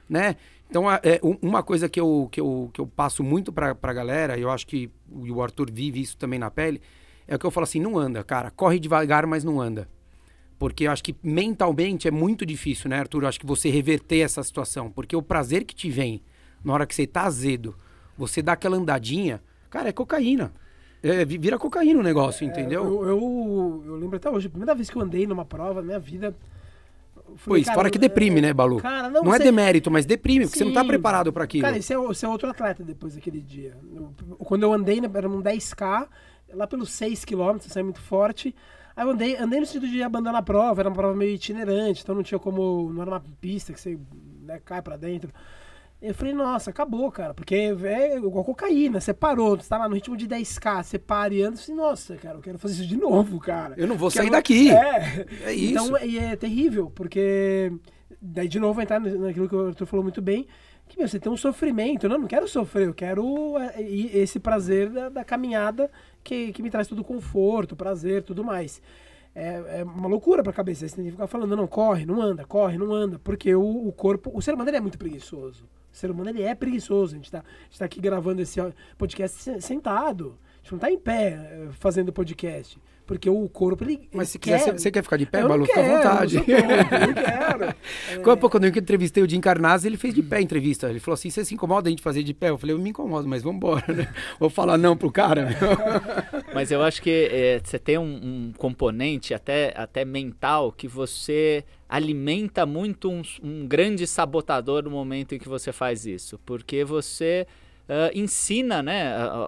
[0.08, 0.36] né?
[0.70, 1.00] Então, é,
[1.42, 4.52] uma coisa que eu, que eu, que eu passo muito pra, pra galera, e eu
[4.52, 6.80] acho que o Arthur vive isso também na pele,
[7.26, 8.52] é o que eu falo assim, não anda, cara.
[8.52, 9.88] Corre devagar, mas não anda.
[10.60, 13.24] Porque eu acho que mentalmente é muito difícil, né, Arthur?
[13.24, 14.92] Eu acho que você reverter essa situação.
[14.92, 16.22] Porque o prazer que te vem
[16.62, 17.74] na hora que você tá azedo,
[18.16, 20.54] você dá aquela andadinha, cara, é cocaína.
[21.04, 22.82] É, vira cocaína o negócio, é, entendeu?
[22.82, 25.86] Eu, eu, eu, lembro até hoje, a primeira vez que eu andei numa prova na
[25.86, 26.34] minha vida,
[27.44, 28.78] Pois, cara, fora que deprime, é, né, Balu?
[28.78, 30.86] Cara, não, não, é você- demérito, mas deprime, porque você não tá Sim.
[30.86, 31.64] preparado pra aquilo.
[31.64, 33.76] Cara, esse é, esse é outro atleta depois daquele dia.
[33.94, 36.08] Eu- quando eu andei, né, era um 10K,
[36.54, 38.54] lá pelos 6 km, saí muito forte.
[38.96, 42.02] Aí eu andei, andei no sentido de abandonar a prova, era uma prova meio itinerante,
[42.02, 42.90] então não tinha como.
[42.92, 43.98] Não era uma pista que você
[44.42, 45.32] né, cai pra dentro.
[46.04, 49.94] Eu falei, nossa, acabou, cara, porque é igual cocaína, você parou, você tá lá no
[49.94, 52.96] ritmo de 10k, você para e anda, falei, nossa, cara, eu quero fazer isso de
[52.96, 53.74] novo, cara.
[53.78, 54.70] Eu não vou sair daqui.
[54.70, 55.72] É, É isso.
[55.72, 57.72] Então, e é terrível, porque
[58.20, 60.46] daí de novo entrar naquilo que o Arthur falou muito bem,
[60.86, 64.38] que meu, você tem um sofrimento, não, eu não quero sofrer, eu quero é, esse
[64.38, 65.90] prazer da, da caminhada
[66.22, 68.82] que, que me traz todo conforto, prazer, tudo mais.
[69.34, 72.44] É, é uma loucura pra cabeça, você tem que ficar falando, não, corre, não anda,
[72.44, 75.66] corre, não anda, porque o, o corpo, o ser humano é muito preguiçoso.
[75.94, 78.58] O ser humano ele é preguiçoso, a gente tá, gente tá aqui gravando esse
[78.98, 83.84] podcast se- sentado, a gente não tá em pé eh, fazendo podcast, porque o corpo
[83.84, 85.66] ele Mas ele se quiser, quer- você- quer ficar de pé, eu Balu?
[85.66, 86.36] Fica à vontade.
[86.36, 87.74] Eu, não quero.
[88.22, 90.88] Quando, quando eu entrevistei o Jim Carnazzi, ele fez de pé a entrevista.
[90.88, 92.48] Ele falou assim: você se incomoda a gente fazer de pé?
[92.50, 94.08] Eu falei, eu me incomodo, mas vamos embora, né?
[94.40, 95.48] Vou falar não pro cara.
[96.54, 98.02] Mas eu acho que é, você tem um,
[98.48, 105.34] um componente até, até mental que você alimenta muito um, um grande sabotador no momento
[105.34, 106.38] em que você faz isso.
[106.46, 107.46] Porque você
[107.88, 109.44] ah, ensina né, a, a-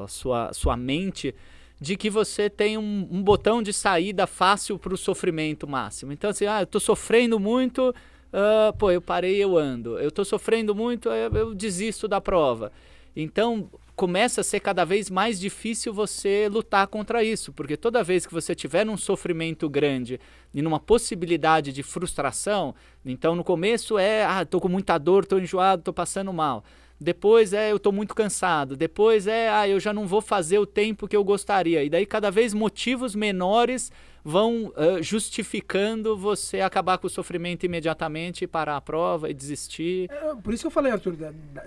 [0.00, 1.34] a- a sua, sua mente
[1.80, 6.12] de que você tem um, um botão de saída fácil para o sofrimento máximo.
[6.12, 7.94] Então, assim, ah, eu estou sofrendo muito,
[8.32, 9.98] ah, pô, eu parei, eu ando.
[9.98, 12.70] Eu estou sofrendo muito, eu, eu desisto da prova.
[13.16, 18.24] Então, começa a ser cada vez mais difícil você lutar contra isso, porque toda vez
[18.24, 20.18] que você tiver num sofrimento grande
[20.54, 22.74] e numa possibilidade de frustração,
[23.04, 26.64] então no começo é, ah, tô com muita dor, tô enjoado, tô passando mal.
[27.00, 28.76] Depois é, eu tô muito cansado.
[28.76, 31.82] Depois é, ah, eu já não vou fazer o tempo que eu gostaria.
[31.82, 33.90] E daí cada vez motivos menores
[34.22, 40.10] vão ah, justificando você acabar com o sofrimento imediatamente, parar a prova e desistir.
[40.10, 41.64] É, Por isso que eu falei, Arthur, da, da-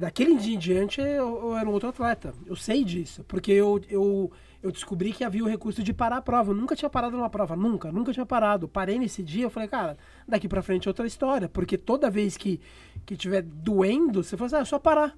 [0.00, 1.06] daquele dia em diante eu,
[1.40, 2.32] eu era um outro atleta.
[2.46, 6.22] Eu sei disso, porque eu, eu, eu descobri que havia o recurso de parar a
[6.22, 6.50] prova.
[6.50, 8.66] Eu nunca tinha parado numa prova, nunca, nunca tinha parado.
[8.66, 9.96] Parei nesse dia, eu falei, cara,
[10.26, 12.60] daqui pra frente é outra história, porque toda vez que,
[13.08, 15.16] que tiver doendo, você fala assim, ah, é só parar.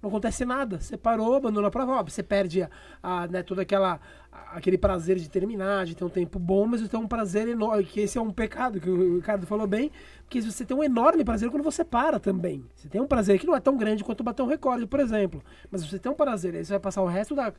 [0.00, 0.80] Não acontece nada.
[0.80, 2.70] Você parou, abandonou a prova, óbvio, você perde a,
[3.02, 4.00] a, né, toda aquela
[4.32, 7.46] a- aquele prazer de terminar, de ter um tempo bom, mas você tem um prazer
[7.46, 9.90] enorme, que esse é um pecado que o Ricardo falou bem,
[10.22, 12.64] porque você tem um enorme prazer quando você para também.
[12.74, 15.42] Você tem um prazer que não é tão grande quanto bater um recorde, por exemplo,
[15.70, 17.52] mas você tem um prazer, aí você vai passar o resto da,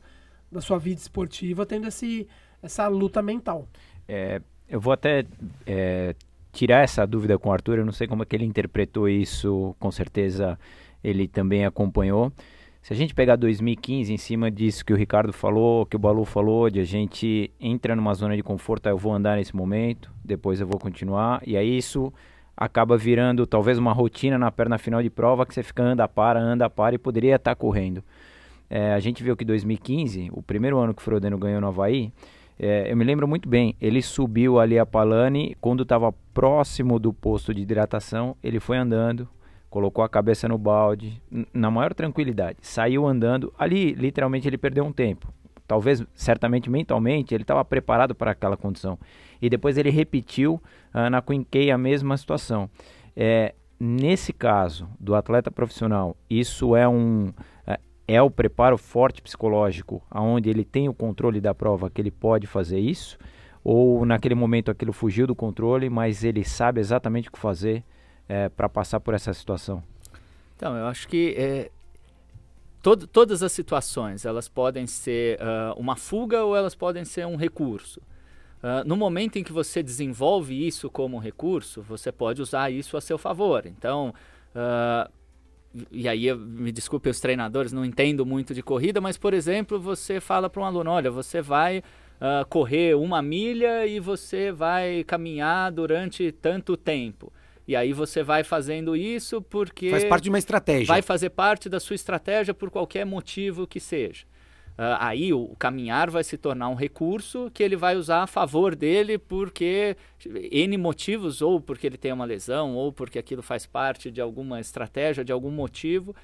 [0.50, 2.26] da sua vida esportiva tendo esse,
[2.60, 3.68] essa luta mental.
[4.08, 5.24] É, eu vou até
[5.66, 6.14] é,
[6.58, 9.76] tirar essa dúvida com o Arthur, eu não sei como é que ele interpretou isso,
[9.78, 10.58] com certeza
[11.04, 12.32] ele também acompanhou.
[12.82, 16.24] Se a gente pegar 2015 em cima disso que o Ricardo falou, que o Balu
[16.24, 20.10] falou, de a gente entra numa zona de conforto, ah, eu vou andar nesse momento,
[20.24, 22.12] depois eu vou continuar, e aí isso
[22.56, 26.40] acaba virando talvez uma rotina na perna final de prova que você fica anda, para,
[26.40, 28.02] anda, para e poderia estar correndo.
[28.68, 32.12] É, a gente viu que 2015, o primeiro ano que o Frodeno ganhou no Havaí,
[32.58, 37.12] é, eu me lembro muito bem, ele subiu ali a Palane, quando estava próximo do
[37.12, 39.28] posto de hidratação, ele foi andando,
[39.70, 41.22] colocou a cabeça no balde,
[41.54, 45.32] na maior tranquilidade, saiu andando, ali literalmente ele perdeu um tempo.
[45.68, 48.98] Talvez, certamente mentalmente, ele estava preparado para aquela condição.
[49.40, 50.60] E depois ele repetiu
[50.94, 52.70] ah, na K a mesma situação.
[53.14, 57.34] É, nesse caso do atleta profissional, isso é um
[58.08, 62.10] é, é o preparo forte psicológico, aonde ele tem o controle da prova que ele
[62.10, 63.18] pode fazer isso,
[63.62, 67.84] ou naquele momento aquilo fugiu do controle, mas ele sabe exatamente o que fazer
[68.56, 69.82] para passar por essa situação.
[70.56, 71.70] Então, eu acho que é,
[72.82, 77.36] tod- todas as situações elas podem ser ah, uma fuga ou elas podem ser um
[77.36, 78.00] recurso.
[78.62, 83.00] Ah, no momento em que você desenvolve isso como recurso, você pode usar isso a
[83.00, 83.66] seu favor.
[83.66, 84.12] Então,
[84.54, 85.10] ah,
[85.90, 90.20] e aí, me desculpe os treinadores, não entendo muito de corrida, mas, por exemplo, você
[90.20, 91.82] fala para um aluno, olha, você vai
[92.20, 97.32] ah, correr uma milha e você vai caminhar durante tanto tempo.
[97.66, 100.86] E aí você vai fazendo isso porque Faz parte de uma estratégia.
[100.86, 104.24] vai fazer parte da sua estratégia por qualquer motivo que seja.
[104.80, 108.76] Ah, aí o, caminhar vai se tornar um recurso que ele vai usar a favor
[108.76, 109.96] dele porque
[110.52, 114.60] N motivos, ou porque ele tem uma lesão, ou porque aquilo faz parte de alguma
[114.60, 116.14] estratégia, de algum motivo.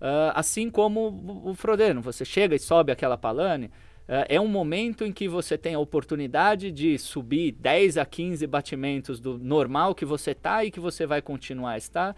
[0.00, 3.70] Ah, assim como o, Frodeno, você chega e sobe aquela palane,
[4.08, 8.46] ah, é um momento em que você tem a oportunidade de subir 10 a 15
[8.46, 12.16] batimentos do normal que você está e que você vai continuar a estar,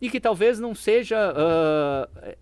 [0.00, 1.16] e que talvez não seja.
[1.16, 2.36] n-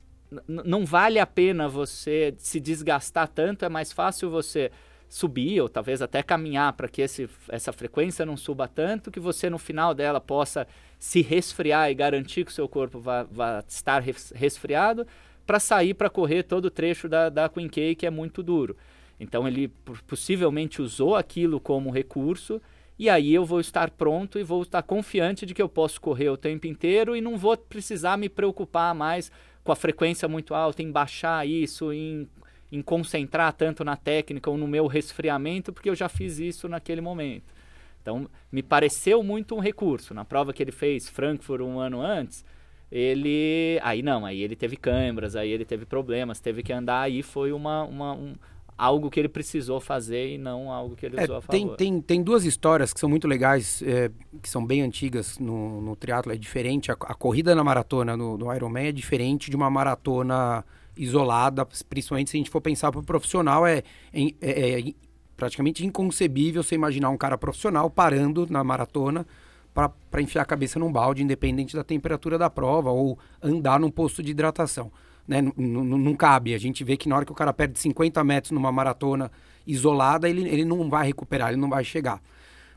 [0.46, 4.70] não vale a pena você se desgastar tanto, é mais fácil você
[5.08, 9.48] subir ou talvez até caminhar para que esse, essa frequência não suba tanto que você
[9.48, 10.66] no final dela possa
[10.98, 14.02] se resfriar e garantir que o seu corpo vai, vai estar
[14.34, 15.06] resfriado
[15.46, 18.76] para sair para correr todo o trecho da, da Queen K que é muito duro.
[19.18, 19.68] Então ele
[20.06, 22.60] possivelmente usou aquilo como recurso
[22.98, 26.30] e aí eu vou estar pronto e vou estar confiante de que eu posso correr
[26.30, 29.30] o tempo inteiro e não vou precisar me preocupar mais
[29.66, 32.26] com a frequência muito alta, em baixar isso, em
[32.70, 37.00] em concentrar tanto na técnica ou no meu resfriamento, porque eu já fiz isso naquele
[37.00, 37.54] momento.
[38.02, 40.14] Então, me pareceu muito um recurso.
[40.14, 42.44] Na prova que ele fez Frankfurt um ano antes,
[42.90, 43.80] ele.
[43.82, 47.52] Aí não, aí ele teve câimbras, aí ele teve problemas, teve que andar, aí foi
[47.52, 48.34] uma, uma um,
[48.76, 51.52] algo que ele precisou fazer e não algo que ele é, usou a favor.
[51.52, 54.10] Tem, tem, tem duas histórias que são muito legais, é,
[54.42, 56.90] que são bem antigas no, no triatlo, é diferente.
[56.90, 60.64] A, a corrida na maratona no, no Ironman é diferente de uma maratona
[60.96, 64.92] isolada, principalmente se a gente for pensar para o profissional, é, é, é, é,
[65.36, 69.26] praticamente inconcebível você imaginar um cara profissional parando na maratona
[69.74, 74.22] para enfiar a cabeça num balde, independente da temperatura da prova, ou andar num posto
[74.22, 74.90] de hidratação.
[75.26, 75.42] Né?
[75.42, 76.54] Não cabe.
[76.54, 79.30] A gente vê que na hora que o cara perde 50 metros numa maratona
[79.66, 82.22] isolada, ele, ele não vai recuperar, ele não vai chegar.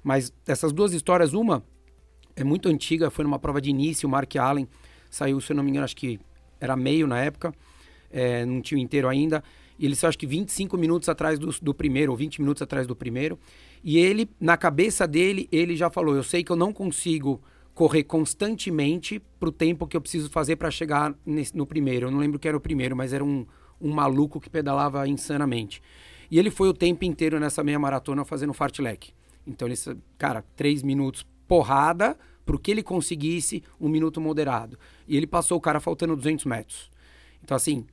[0.03, 1.63] Mas essas duas histórias, uma
[2.35, 4.67] é muito antiga, foi numa prova de início, o Mark Allen
[5.09, 6.19] saiu, se eu não me engano, acho que
[6.59, 7.53] era meio na época,
[8.11, 9.43] é, não tinha inteiro ainda.
[9.77, 12.85] E ele saiu acho que 25 minutos atrás do, do primeiro, ou 20 minutos atrás
[12.85, 13.39] do primeiro.
[13.83, 17.41] E ele, na cabeça dele, ele já falou: Eu sei que eu não consigo
[17.79, 22.07] correr constantemente pro tempo que eu preciso fazer para chegar nesse, no primeiro.
[22.07, 23.45] Eu não lembro que era o primeiro, mas era um,
[23.79, 25.81] um maluco que pedalava insanamente.
[26.29, 29.13] E ele foi o tempo inteiro nessa meia maratona fazendo fartlek.
[29.47, 29.77] Então ele,
[30.17, 34.77] cara, três minutos porrada pro que ele conseguisse um minuto moderado.
[35.07, 36.91] E ele passou o cara faltando 200 metros.
[37.41, 37.85] Então assim,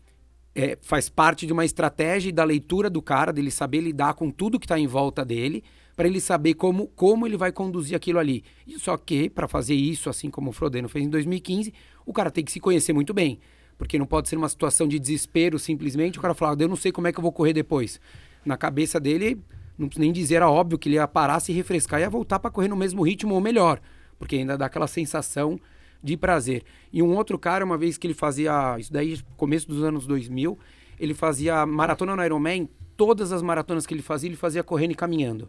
[0.52, 4.58] é, faz parte de uma estratégia da leitura do cara, dele saber lidar com tudo
[4.58, 5.62] que está em volta dele,
[5.96, 8.44] para ele saber como, como ele vai conduzir aquilo ali.
[8.78, 11.72] Só que, para fazer isso, assim como o Frodeno fez em 2015,
[12.04, 13.40] o cara tem que se conhecer muito bem.
[13.78, 16.92] Porque não pode ser uma situação de desespero simplesmente, o cara falar, eu não sei
[16.92, 17.98] como é que eu vou correr depois.
[18.44, 19.40] Na cabeça dele,
[19.78, 22.50] não nem dizer, era óbvio que ele ia parar, se refrescar e ia voltar para
[22.50, 23.80] correr no mesmo ritmo ou melhor.
[24.18, 25.58] Porque ainda dá aquela sensação
[26.02, 26.62] de prazer.
[26.92, 30.58] E um outro cara, uma vez que ele fazia, isso daí começo dos anos 2000,
[30.98, 34.94] ele fazia maratona no Ironman, todas as maratonas que ele fazia, ele fazia correndo e
[34.94, 35.48] caminhando.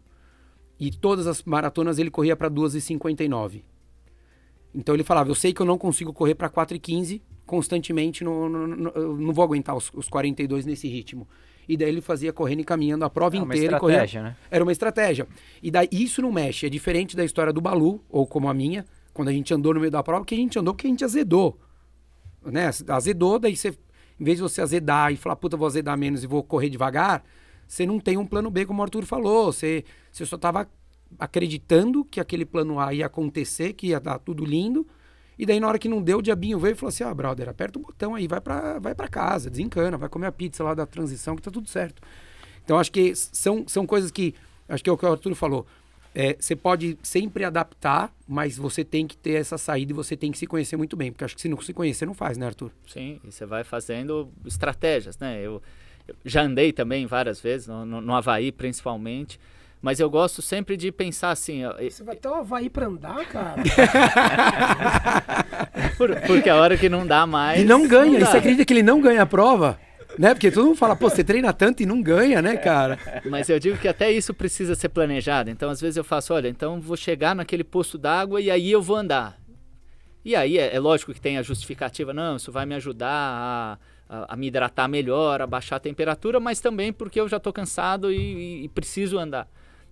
[0.79, 3.63] E todas as maratonas ele corria para 2h59.
[4.73, 8.67] Então ele falava, eu sei que eu não consigo correr para 4h15 constantemente, no, no,
[8.67, 11.27] no, eu não vou aguentar os, os 42 nesse ritmo.
[11.67, 13.77] E daí ele fazia correndo e caminhando a prova é inteira.
[13.79, 14.35] Uma estratégia, né?
[14.51, 15.27] Era uma estratégia.
[15.63, 16.65] E daí isso não mexe.
[16.65, 19.79] É diferente da história do Balu, ou como a minha, quando a gente andou no
[19.79, 21.57] meio da prova, que a gente andou porque a gente azedou.
[22.45, 22.69] Né?
[22.87, 23.69] Azedou, daí você,
[24.19, 27.23] em vez de você azedar e falar, puta, vou azedar menos e vou correr devagar,
[27.67, 29.51] você não tem um plano B, como o Arthur falou.
[29.51, 30.67] Você, você só estava
[31.19, 34.87] acreditando que aquele plano A ia acontecer, que ia dar tudo lindo.
[35.37, 37.49] E daí, na hora que não deu, o diabinho veio e falou assim: ah, brother,
[37.49, 40.85] aperta o botão aí, vai para vai casa, desencana, vai comer a pizza lá da
[40.85, 42.01] transição, que tá tudo certo.
[42.63, 44.33] Então, acho que são, são coisas que.
[44.67, 45.65] Acho que é o que o Arthur falou.
[46.13, 50.31] É, você pode sempre adaptar, mas você tem que ter essa saída e você tem
[50.31, 52.47] que se conhecer muito bem, porque acho que se não se conhecer, não faz, né,
[52.47, 52.71] Arthur?
[52.87, 55.39] Sim, e você vai fazendo estratégias, né?
[55.39, 55.61] Eu
[56.25, 59.39] já andei também várias vezes, no, no, no, Havaí principalmente,
[59.81, 61.61] mas eu gosto sempre de pensar assim...
[61.79, 63.61] Você vai ter o Havaí pra andar, cara?
[65.97, 67.61] Por, porque a hora que não dá mais...
[67.61, 69.79] E não ganha, não você acredita que ele não ganha a prova?
[70.17, 70.33] né?
[70.33, 72.97] Porque todo mundo fala, pô, você treina tanto e não ganha, né, cara?
[73.25, 75.49] Mas eu digo que até isso precisa ser planejado.
[75.49, 78.81] Então, às vezes eu faço, olha, então vou chegar naquele posto d'água e aí eu
[78.81, 79.39] vou andar.
[80.25, 83.77] E aí é, é, lógico que tem a justificativa, não, isso vai me ajudar a,
[84.09, 87.53] a, a, me hidratar melhor, a baixar a temperatura, mas também porque eu já estou
[87.53, 89.47] cansado e, e, e preciso andar.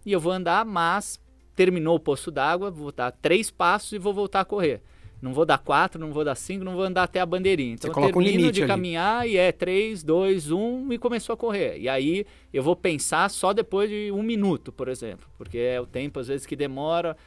[0.06, 1.20] E eu vou andar, mas
[1.56, 4.82] terminou o posto d'água, vou dar três passos e vou voltar a correr.
[5.22, 7.74] Não vou dar quatro, não vou dar cinco, não vou andar até a bandeirinha.
[7.74, 8.68] Então Você eu termino um de ali.
[8.68, 11.80] caminhar e é três, dois, um e começou a correr.
[11.80, 15.86] E aí eu vou pensar só depois de um minuto, por exemplo, porque é o
[15.88, 17.18] tempo às vezes que demora.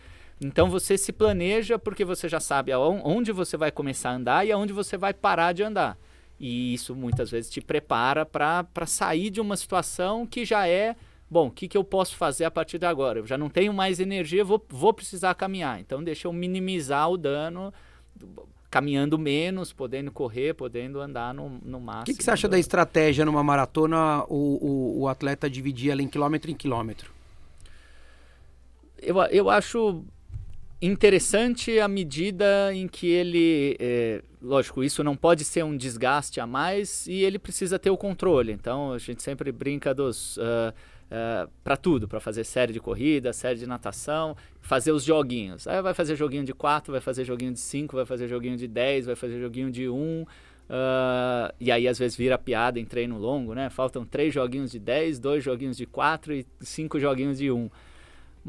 [0.41, 4.53] Então você se planeja porque você já sabe aonde você vai começar a andar e
[4.53, 5.99] aonde você vai parar de andar.
[6.39, 10.95] E isso muitas vezes te prepara para sair de uma situação que já é
[11.31, 13.19] bom, o que, que eu posso fazer a partir de agora?
[13.19, 15.79] Eu já não tenho mais energia, vou, vou precisar caminhar.
[15.81, 17.73] Então, deixa eu minimizar o dano
[18.71, 22.03] caminhando menos, podendo correr, podendo andar no, no máximo.
[22.03, 26.03] O que, que, você acha da estratégia numa maratona, o, o, o, atleta dividir ela
[26.03, 27.11] em quilômetro em quilômetro?
[29.01, 30.05] Eu, eu acho
[30.81, 36.47] interessante a medida em que ele, é, lógico, isso não pode ser um desgaste a
[36.47, 38.53] mais e ele precisa ter o controle.
[38.53, 40.41] Então a gente sempre brinca dos uh,
[41.11, 45.67] uh, para tudo, para fazer série de corrida, série de natação, fazer os joguinhos.
[45.67, 48.69] Aí vai fazer joguinho de 4, vai fazer joguinho de 5, vai fazer joguinho de
[48.69, 49.95] 10, vai fazer joguinho de 1.
[49.95, 53.69] Um, uh, e aí às vezes vira piada em treino longo, né?
[53.69, 57.57] Faltam 3 joguinhos de 10, 2 joguinhos de 4 e 5 joguinhos de 1.
[57.57, 57.71] Um.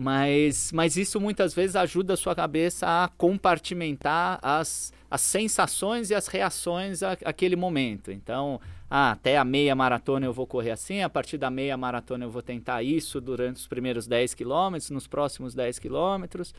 [0.02, 6.16] Mas, mas isso muitas vezes ajuda a sua cabeça a compartimentar as, as sensações e
[6.16, 8.10] as reações àquele momento.
[8.10, 12.24] Então, ah, até a meia maratona eu vou correr assim, a partir da meia maratona
[12.24, 16.52] eu vou tentar isso durante os primeiros 10 quilômetros, nos próximos 10 quilômetros.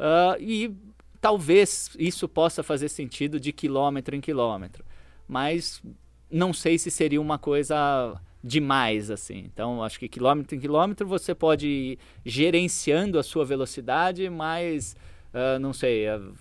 [0.00, 0.74] Uh, e
[1.20, 4.82] talvez isso possa fazer sentido de quilômetro em quilômetro.
[5.28, 5.82] Mas
[6.30, 9.44] não sei se seria uma coisa demais assim.
[9.52, 14.96] Então, acho que quilômetro em quilômetro você pode ir gerenciando a sua velocidade, mas
[15.34, 16.32] uh, não sei, uh,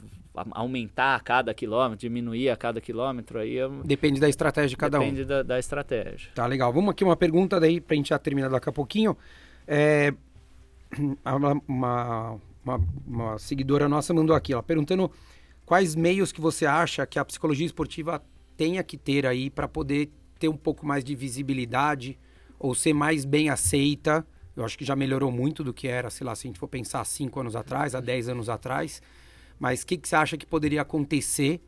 [0.51, 3.55] aumentar a cada quilômetro, diminuir a cada quilômetro, aí...
[3.55, 3.81] Eu...
[3.83, 5.25] Depende da estratégia de cada Depende um.
[5.25, 6.29] Depende da, da, estratégia.
[6.35, 6.71] Tá, legal.
[6.71, 9.17] Vamos aqui uma pergunta daí para a gente já terminar daqui a pouquinho.
[9.67, 10.13] É,
[11.25, 12.39] uma, uma,
[13.05, 15.11] uma seguidora nossa mandou aqui, ela perguntando
[15.65, 18.21] quais meios que você acha que a psicologia esportiva
[18.55, 22.17] tenha que ter aí para poder ter um pouco mais de visibilidade
[22.59, 24.25] ou ser mais bem aceita.
[24.55, 26.67] Eu acho que já melhorou muito do que era, sei lá, se a gente for
[26.67, 29.01] pensar cinco anos atrás, há dez anos atrás.
[29.59, 31.61] Mas o que, que você acha que poderia acontecer?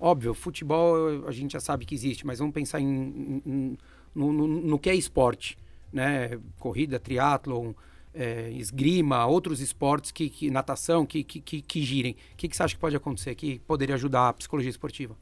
[0.00, 3.78] Óbvio, futebol a gente já sabe que existe, mas vamos pensar em, em
[4.14, 5.58] no, no, no, que é esporte,
[5.92, 6.38] né?
[6.58, 7.72] Corrida, triatlon,
[8.14, 12.12] é, esgrima, outros esportes, que, que natação, que, que, que, que girem.
[12.32, 15.16] O que, que você acha que pode acontecer que poderia ajudar a psicologia esportiva?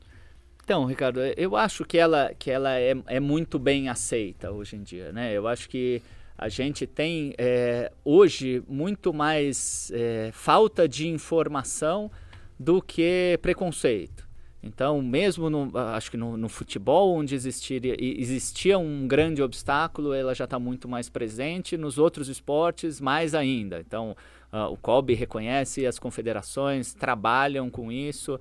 [0.66, 4.82] Então, Ricardo, eu acho que ela, que ela é, é muito bem aceita hoje em
[4.82, 5.32] dia, né?
[5.32, 6.02] Eu acho que
[6.36, 12.10] a gente tem é, hoje muito mais é, falta de informação
[12.58, 14.26] do que preconceito.
[14.60, 20.34] Então, mesmo no, acho que no, no futebol, onde existiria, existia um grande obstáculo, ela
[20.34, 21.76] já está muito mais presente.
[21.76, 23.78] Nos outros esportes, mais ainda.
[23.78, 24.16] Então,
[24.52, 28.40] uh, o COB reconhece, as confederações trabalham com isso.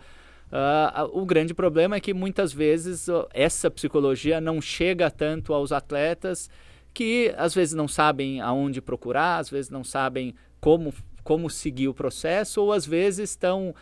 [0.56, 6.50] Uh, o grande problema é que muitas vezes essa psicologia não chega tanto aos atletas
[6.94, 10.94] que às vezes não sabem aonde procurar, às vezes não sabem como,
[11.26, 13.76] como seguir o processo, ou às vezes estão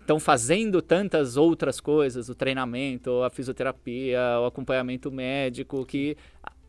[0.00, 6.16] estão uh, fazendo tantas outras coisas, o treinamento, a fisioterapia, o acompanhamento médico, que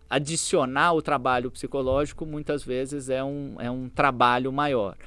[0.10, 4.98] adicionar o trabalho psicológico muitas vezes é um, é um trabalho maior.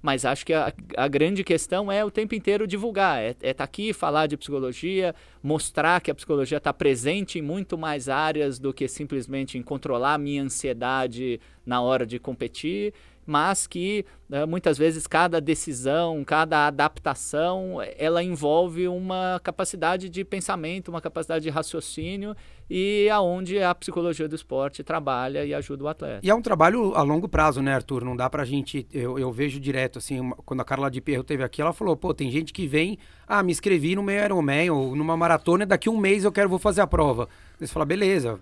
[0.00, 3.52] Mas acho que a, a grande questão é o tempo inteiro divulgar, é estar é
[3.52, 8.58] tá aqui, falar de psicologia, mostrar que a psicologia está presente em muito mais áreas
[8.58, 12.94] do que simplesmente em controlar a minha ansiedade na hora de competir
[13.28, 20.88] mas que uh, muitas vezes cada decisão, cada adaptação, ela envolve uma capacidade de pensamento,
[20.88, 22.34] uma capacidade de raciocínio
[22.70, 26.20] e aonde a psicologia do esporte trabalha e ajuda o atleta.
[26.22, 28.02] E é um trabalho a longo prazo, né, Arthur?
[28.02, 31.42] Não dá pra gente, eu, eu vejo direto, assim, quando a Carla de Perro teve
[31.42, 34.96] aqui, ela falou, pô, tem gente que vem, ah, me inscrevi no meio Ironman ou
[34.96, 37.28] numa maratona, daqui um mês eu quero, vou fazer a prova.
[37.58, 38.40] Você fala, beleza,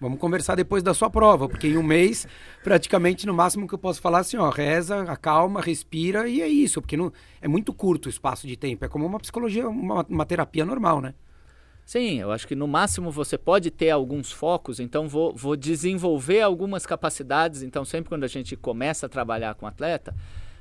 [0.00, 2.26] Vamos conversar depois da sua prova, porque em um mês,
[2.62, 6.80] praticamente, no máximo que eu posso falar assim, ó, reza, acalma, respira e é isso,
[6.80, 8.84] porque não, é muito curto o espaço de tempo.
[8.84, 11.14] É como uma psicologia, uma, uma terapia normal, né?
[11.86, 16.40] Sim, eu acho que no máximo você pode ter alguns focos, então vou, vou desenvolver
[16.40, 17.62] algumas capacidades.
[17.62, 20.14] Então, sempre quando a gente começa a trabalhar com atleta,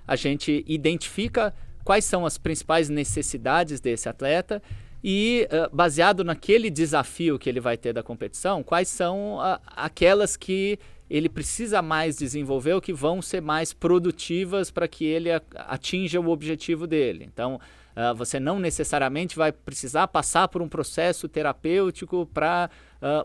[0.06, 1.54] a gente identifica
[1.84, 4.62] quais são as principais necessidades desse atleta
[5.04, 10.38] e uh, baseado naquele desafio que ele vai ter da competição, quais são uh, aquelas
[10.38, 10.80] que
[11.10, 16.30] ele precisa mais desenvolver ou que vão ser mais produtivas para que ele atinja o
[16.30, 17.30] objetivo dele.
[17.32, 17.60] Então,
[17.96, 22.70] uh, você não necessariamente vai precisar passar por um processo terapêutico para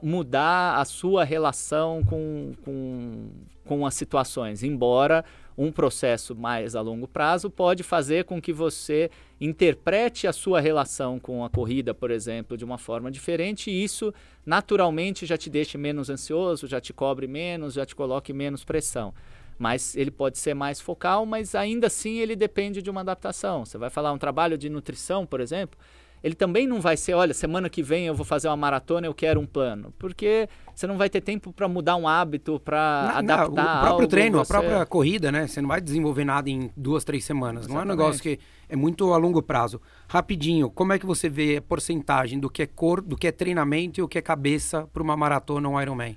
[0.02, 3.30] mudar a sua relação com, com,
[3.64, 5.24] com as situações, embora
[5.58, 11.18] um processo mais a longo prazo pode fazer com que você interprete a sua relação
[11.18, 14.14] com a corrida, por exemplo, de uma forma diferente e isso
[14.46, 19.12] naturalmente já te deixe menos ansioso, já te cobre menos, já te coloque menos pressão.
[19.58, 23.64] Mas ele pode ser mais focal, mas ainda assim ele depende de uma adaptação.
[23.64, 25.76] Você vai falar um trabalho de nutrição, por exemplo,
[26.22, 29.14] ele também não vai ser, olha, semana que vem eu vou fazer uma maratona, eu
[29.14, 33.46] quero um plano, porque você não vai ter tempo para mudar um hábito, para adaptar
[33.46, 34.52] não, O próprio algo, treino, você...
[34.52, 35.46] a própria corrida, né?
[35.46, 37.64] Você não vai desenvolver nada em duas, três semanas.
[37.64, 37.74] Exatamente.
[37.74, 38.38] Não é um negócio que
[38.68, 39.80] é muito a longo prazo.
[40.08, 43.32] Rapidinho, como é que você vê a porcentagem do que é cor, do que é
[43.32, 46.16] treinamento e o que é cabeça para uma maratona ou um Ironman?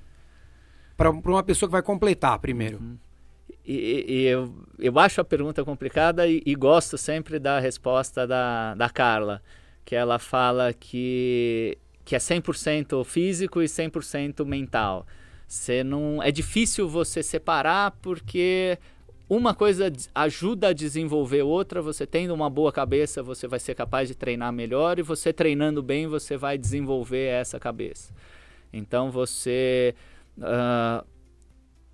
[0.97, 2.77] Para uma pessoa que vai completar primeiro.
[2.77, 2.97] Uhum.
[3.65, 8.73] E, e, eu, eu acho a pergunta complicada e, e gosto sempre da resposta da,
[8.75, 9.41] da Carla
[9.85, 15.05] que ela fala que, que é 100% físico e 100% mental.
[15.47, 18.77] Você não é difícil você separar porque
[19.27, 21.81] uma coisa ajuda a desenvolver outra.
[21.81, 25.81] Você tendo uma boa cabeça, você vai ser capaz de treinar melhor e você treinando
[25.81, 28.13] bem, você vai desenvolver essa cabeça.
[28.73, 29.95] Então você
[30.37, 31.05] uh,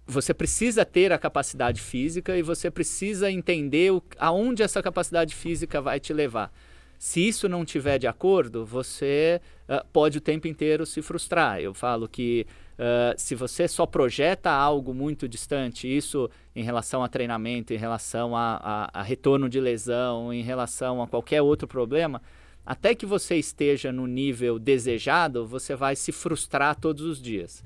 [0.07, 5.81] você precisa ter a capacidade física e você precisa entender o, aonde essa capacidade física
[5.81, 6.51] vai te levar.
[6.97, 9.39] Se isso não tiver de acordo, você
[9.69, 11.59] uh, pode o tempo inteiro se frustrar.
[11.59, 17.07] Eu falo que uh, se você só projeta algo muito distante, isso em relação a
[17.07, 22.21] treinamento, em relação a, a, a retorno de lesão, em relação a qualquer outro problema,
[22.65, 27.63] até que você esteja no nível desejado, você vai se frustrar todos os dias.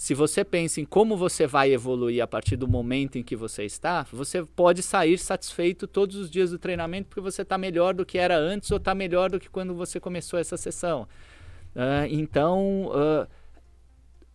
[0.00, 3.64] Se você pensa em como você vai evoluir a partir do momento em que você
[3.64, 8.06] está, você pode sair satisfeito todos os dias do treinamento porque você está melhor do
[8.06, 11.06] que era antes ou está melhor do que quando você começou essa sessão.
[11.76, 13.28] Uh, então, uh,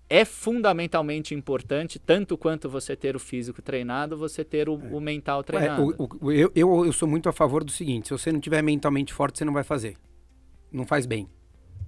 [0.08, 5.44] é fundamentalmente importante, tanto quanto você ter o físico treinado, você ter o, o mental
[5.44, 5.82] treinado.
[5.82, 8.40] É, o, o, eu, eu, eu sou muito a favor do seguinte: se você não
[8.40, 9.98] tiver mentalmente forte, você não vai fazer.
[10.72, 11.28] Não faz bem.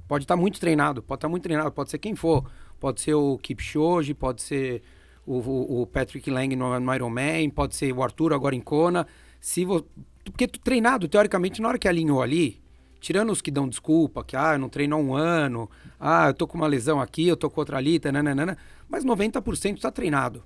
[0.07, 2.49] Pode estar tá muito treinado, pode estar tá muito treinado, pode ser quem for.
[2.79, 4.81] Pode ser o Kipchoge, pode ser
[5.25, 9.05] o, o, Patrick Lang no, no Ironman, pode ser o Arthur agora em Kona.
[9.41, 9.85] Se vo...
[10.23, 12.61] Porque tu treinado, teoricamente, na hora que alinhou ali,
[12.99, 15.69] tirando os que dão desculpa, que ah, eu não treino há um ano,
[15.99, 18.57] ah, eu tô com uma lesão aqui, eu tô com outra ali, nananana,
[18.89, 20.43] mas 90% está treinado.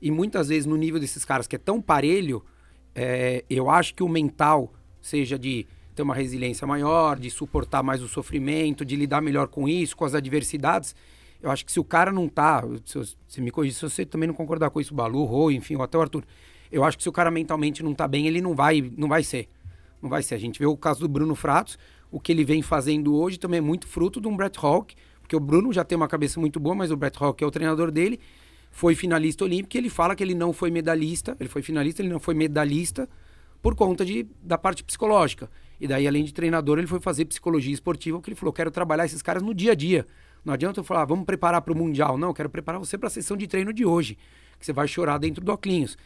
[0.00, 2.44] E muitas vezes no nível desses caras que é tão parelho,
[2.94, 8.02] é, eu acho que o mental, seja de ter uma resiliência maior, de suportar mais
[8.02, 10.94] o sofrimento, de lidar melhor com isso, com as adversidades,
[11.42, 14.28] eu acho que se o cara não tá, se você me corrige, se você também
[14.28, 16.24] não concordar com isso, o Balu, o Rô, enfim, ou até o Arthur,
[16.70, 19.22] eu acho que se o cara mentalmente não tá bem, ele não vai, não vai
[19.22, 19.48] ser.
[20.00, 20.36] Não vai ser.
[20.36, 21.78] A gente vê o caso do Bruno Fratos,
[22.10, 25.34] o que ele vem fazendo hoje também é muito fruto de um Brett Hawk, porque
[25.34, 27.90] o Bruno já tem uma cabeça muito boa, mas o Brett Hawk é o treinador
[27.90, 28.20] dele,
[28.70, 32.08] foi finalista olímpico, e ele fala que ele não foi medalhista, ele foi finalista, ele
[32.08, 33.08] não foi medalhista
[33.60, 35.50] por conta de, da parte psicológica.
[35.80, 39.04] E daí, além de treinador, ele foi fazer psicologia esportiva, porque ele falou, quero trabalhar
[39.04, 40.06] esses caras no dia a dia.
[40.44, 42.18] Não adianta eu falar, vamos preparar para o Mundial.
[42.18, 44.18] Não, eu quero preparar você para a sessão de treino de hoje,
[44.58, 45.96] que você vai chorar dentro do Oclinhos.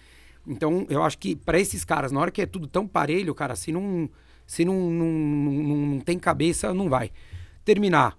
[0.46, 3.56] Então, eu acho que para esses caras, na hora que é tudo tão parelho, cara,
[3.56, 4.08] se não,
[4.46, 7.10] se não, não, não, não tem cabeça, não vai.
[7.64, 8.16] Terminar.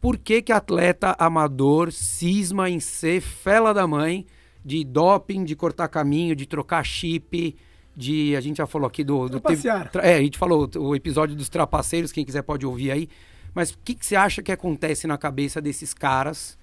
[0.00, 4.26] Por que que atleta amador cisma em ser fela da mãe
[4.62, 7.56] de doping, de cortar caminho, de trocar chip,
[7.96, 8.36] de...
[8.36, 9.28] A gente já falou aqui do...
[9.28, 9.66] do teve,
[10.02, 13.08] é, a gente falou o episódio dos trapaceiros, quem quiser pode ouvir aí.
[13.54, 16.58] Mas o que, que você acha que acontece na cabeça desses caras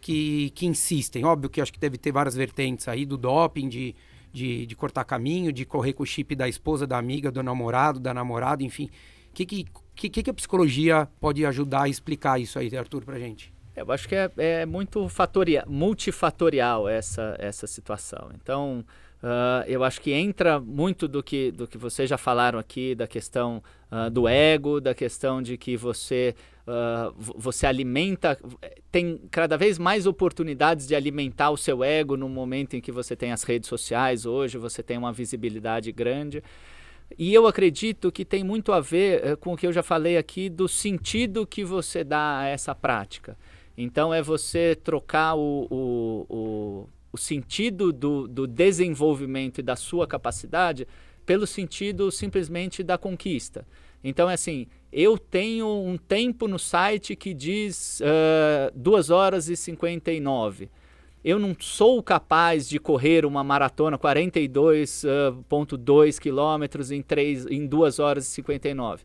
[0.00, 1.24] que, que insistem?
[1.24, 3.94] Óbvio que acho que deve ter várias vertentes aí do doping, de,
[4.32, 7.98] de, de cortar caminho, de correr com o chip da esposa, da amiga, do namorado,
[7.98, 8.88] da namorada, enfim.
[9.30, 13.18] O que, que, que, que a psicologia pode ajudar a explicar isso aí, Arthur, pra
[13.18, 13.52] gente?
[13.76, 18.30] Eu acho que é, é muito fatoria, multifatorial essa, essa situação.
[18.34, 18.84] Então,
[19.18, 23.06] Uh, eu acho que entra muito do que, do que vocês já falaram aqui, da
[23.06, 26.34] questão uh, do ego, da questão de que você,
[26.66, 28.38] uh, você alimenta,
[28.90, 33.16] tem cada vez mais oportunidades de alimentar o seu ego no momento em que você
[33.16, 36.42] tem as redes sociais hoje, você tem uma visibilidade grande.
[37.18, 40.16] E eu acredito que tem muito a ver uh, com o que eu já falei
[40.16, 43.36] aqui do sentido que você dá a essa prática.
[43.76, 50.06] Então é você trocar o, o, o o sentido do, do desenvolvimento e da sua
[50.06, 50.86] capacidade
[51.28, 53.66] pelo sentido simplesmente da conquista.
[54.02, 59.54] Então, é assim, eu tenho um tempo no site que diz uh, 2 horas e
[59.54, 60.70] 59.
[61.22, 67.98] Eu não sou capaz de correr uma maratona 42,2 uh, quilômetros em, 3, em 2
[67.98, 69.04] horas e 59.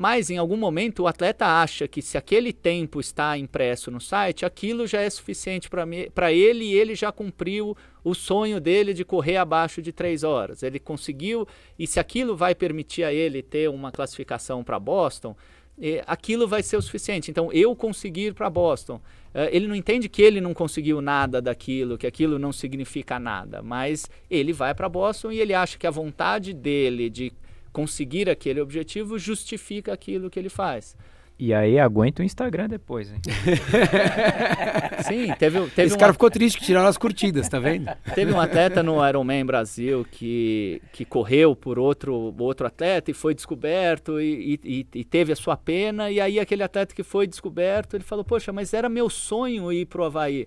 [0.00, 4.46] Mas em algum momento o atleta acha que se aquele tempo está impresso no site,
[4.46, 5.68] aquilo já é suficiente
[6.14, 10.62] para ele e ele já cumpriu o sonho dele de correr abaixo de três horas.
[10.62, 11.46] Ele conseguiu,
[11.78, 15.36] e se aquilo vai permitir a ele ter uma classificação para Boston,
[15.78, 17.30] eh, aquilo vai ser o suficiente.
[17.30, 19.02] Então, eu conseguir para Boston.
[19.34, 23.60] Eh, ele não entende que ele não conseguiu nada daquilo, que aquilo não significa nada,
[23.62, 27.30] mas ele vai para Boston e ele acha que a vontade dele de
[27.72, 30.96] conseguir aquele objetivo justifica aquilo que ele faz.
[31.42, 33.18] E aí aguenta o Instagram depois, hein?
[35.08, 37.90] Sim, teve, teve Esse um cara ficou triste que tiraram as curtidas, tá vendo?
[38.14, 43.34] Teve um atleta no Ironman Brasil que, que correu por outro, outro atleta e foi
[43.34, 46.10] descoberto e, e, e, teve a sua pena.
[46.10, 49.86] E aí aquele atleta que foi descoberto, ele falou, poxa, mas era meu sonho ir
[49.86, 50.46] pro Havaí.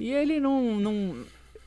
[0.00, 1.16] E ele não, não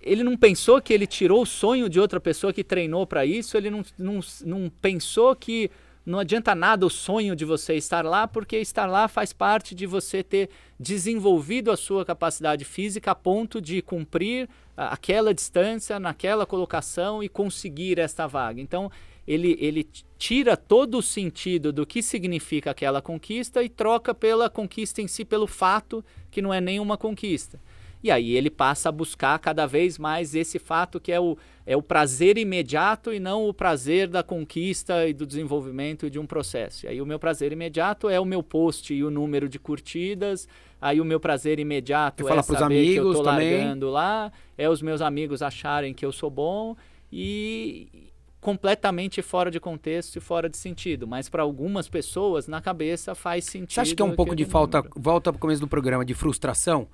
[0.01, 3.57] ele não pensou que ele tirou o sonho de outra pessoa que treinou para isso,
[3.57, 5.69] ele não, não, não pensou que
[6.07, 9.85] não adianta nada o sonho de você estar lá, porque estar lá faz parte de
[9.85, 17.21] você ter desenvolvido a sua capacidade física a ponto de cumprir aquela distância, naquela colocação
[17.21, 18.61] e conseguir esta vaga.
[18.61, 18.89] Então,
[19.27, 19.85] ele, ele
[20.17, 25.25] tira todo o sentido do que significa aquela conquista e troca pela conquista em si,
[25.25, 27.59] pelo fato que não é nenhuma conquista.
[28.03, 31.75] E aí ele passa a buscar cada vez mais esse fato que é o, é
[31.75, 36.85] o prazer imediato e não o prazer da conquista e do desenvolvimento de um processo.
[36.85, 40.47] E aí o meu prazer imediato é o meu post e o número de curtidas.
[40.79, 45.01] Aí o meu prazer imediato é saber que eu tô largando lá, é os meus
[45.01, 46.75] amigos acharem que eu sou bom
[47.11, 53.15] e completamente fora de contexto e fora de sentido, mas para algumas pessoas na cabeça
[53.15, 53.73] faz sentido.
[53.73, 56.13] Você acha que é um pouco de falta, volta para o começo do programa, de
[56.13, 56.87] frustração?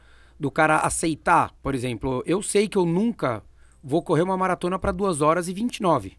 [0.44, 3.42] Do cara aceitar, por exemplo, eu sei que eu nunca
[3.82, 6.18] vou correr uma maratona para 2 horas e 29.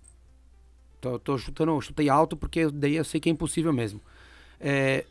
[0.98, 4.00] Tô, tô chutando, chutei alto porque daí eu sei que é impossível mesmo.
[4.58, 5.04] É,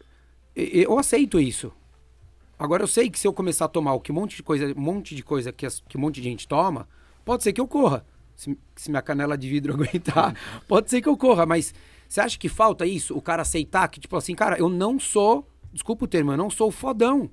[0.55, 1.71] eu aceito isso.
[2.57, 4.73] Agora eu sei que se eu começar a tomar o que um monte de coisa,
[4.73, 6.87] monte de coisa que, que um monte de gente toma,
[7.23, 8.03] pode ser que eu corra.
[8.35, 10.35] Se, se minha canela de vidro aguentar,
[10.67, 11.71] pode ser que eu corra, mas
[12.09, 13.15] você acha que falta isso?
[13.15, 16.49] O cara aceitar que, tipo assim, cara, eu não sou, desculpa o termo, eu não
[16.49, 17.29] sou fodão.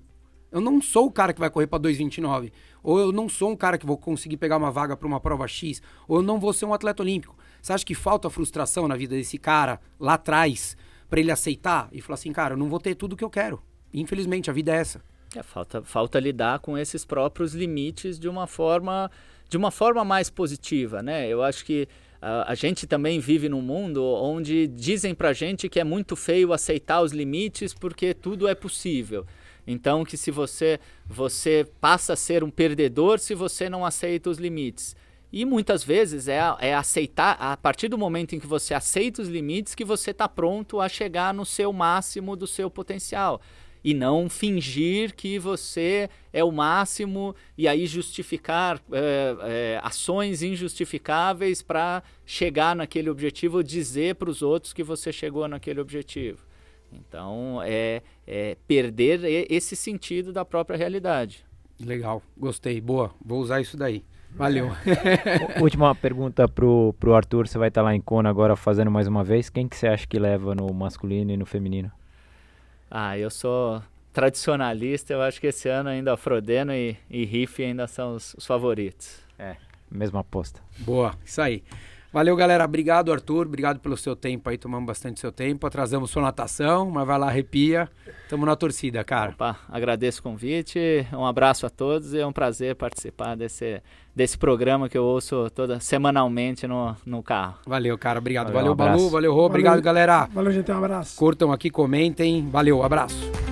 [0.51, 2.53] Eu não sou o cara que vai correr para 2,29.
[2.83, 5.47] Ou eu não sou um cara que vou conseguir pegar uma vaga para uma prova
[5.47, 5.81] X.
[6.09, 7.37] Ou eu não vou ser um atleta olímpico.
[7.61, 10.77] Você acha que falta frustração na vida desse cara lá atrás
[11.09, 13.63] para ele aceitar e falar assim, cara, eu não vou ter tudo que eu quero.
[13.93, 15.03] Infelizmente, a vida é essa.
[15.37, 19.11] É, falta, falta lidar com esses próprios limites de uma forma
[19.49, 21.29] de uma forma mais positiva, né?
[21.29, 21.89] Eu acho que
[22.23, 26.53] uh, a gente também vive num mundo onde dizem pra gente que é muito feio
[26.53, 29.27] aceitar os limites porque tudo é possível.
[29.67, 34.39] Então que se você você passa a ser um perdedor se você não aceita os
[34.39, 34.97] limites.
[35.33, 39.29] E muitas vezes é, é aceitar, a partir do momento em que você aceita os
[39.29, 43.41] limites, que você está pronto a chegar no seu máximo do seu potencial.
[43.83, 51.63] E não fingir que você é o máximo e aí justificar é, é, ações injustificáveis
[51.63, 56.50] para chegar naquele objetivo, dizer para os outros que você chegou naquele objetivo.
[56.93, 61.45] Então, é, é perder esse sentido da própria realidade.
[61.79, 64.05] Legal, gostei, boa, vou usar isso daí.
[64.33, 64.71] Valeu.
[65.61, 69.09] Última pergunta pro, pro Arthur, você vai estar tá lá em Kona agora fazendo mais
[69.09, 69.51] uma vez.
[69.51, 71.91] Quem que você acha que leva no masculino e no feminino?
[72.91, 73.83] Ah, eu sou
[74.13, 78.47] tradicionalista, eu acho que esse ano ainda Frodeno e, e Riff ainda são os, os
[78.47, 79.21] favoritos.
[79.39, 79.57] É,
[79.91, 80.61] mesma aposta.
[80.79, 81.63] Boa, isso aí.
[82.13, 82.65] Valeu, galera.
[82.65, 83.47] Obrigado, Arthur.
[83.47, 84.59] Obrigado pelo seu tempo aí.
[84.59, 85.67] Tomamos bastante seu tempo.
[85.67, 87.89] Atrasamos sua natação, mas vai lá, arrepia.
[88.29, 89.31] Tamo na torcida, cara.
[89.31, 91.07] Opa, agradeço o convite.
[91.13, 93.81] Um abraço a todos e é um prazer participar desse,
[94.15, 97.59] desse programa que eu ouço toda semanalmente no, no carro.
[97.67, 98.19] Valeu, cara.
[98.19, 98.53] Obrigado.
[98.53, 99.11] Valeu, valeu um Balu.
[99.11, 99.47] Valeu, Rô.
[99.47, 100.29] Obrigado, galera.
[100.33, 100.71] Valeu, gente.
[100.71, 101.17] Um abraço.
[101.17, 102.49] Curtam aqui, comentem.
[102.51, 103.50] Valeu, abraço.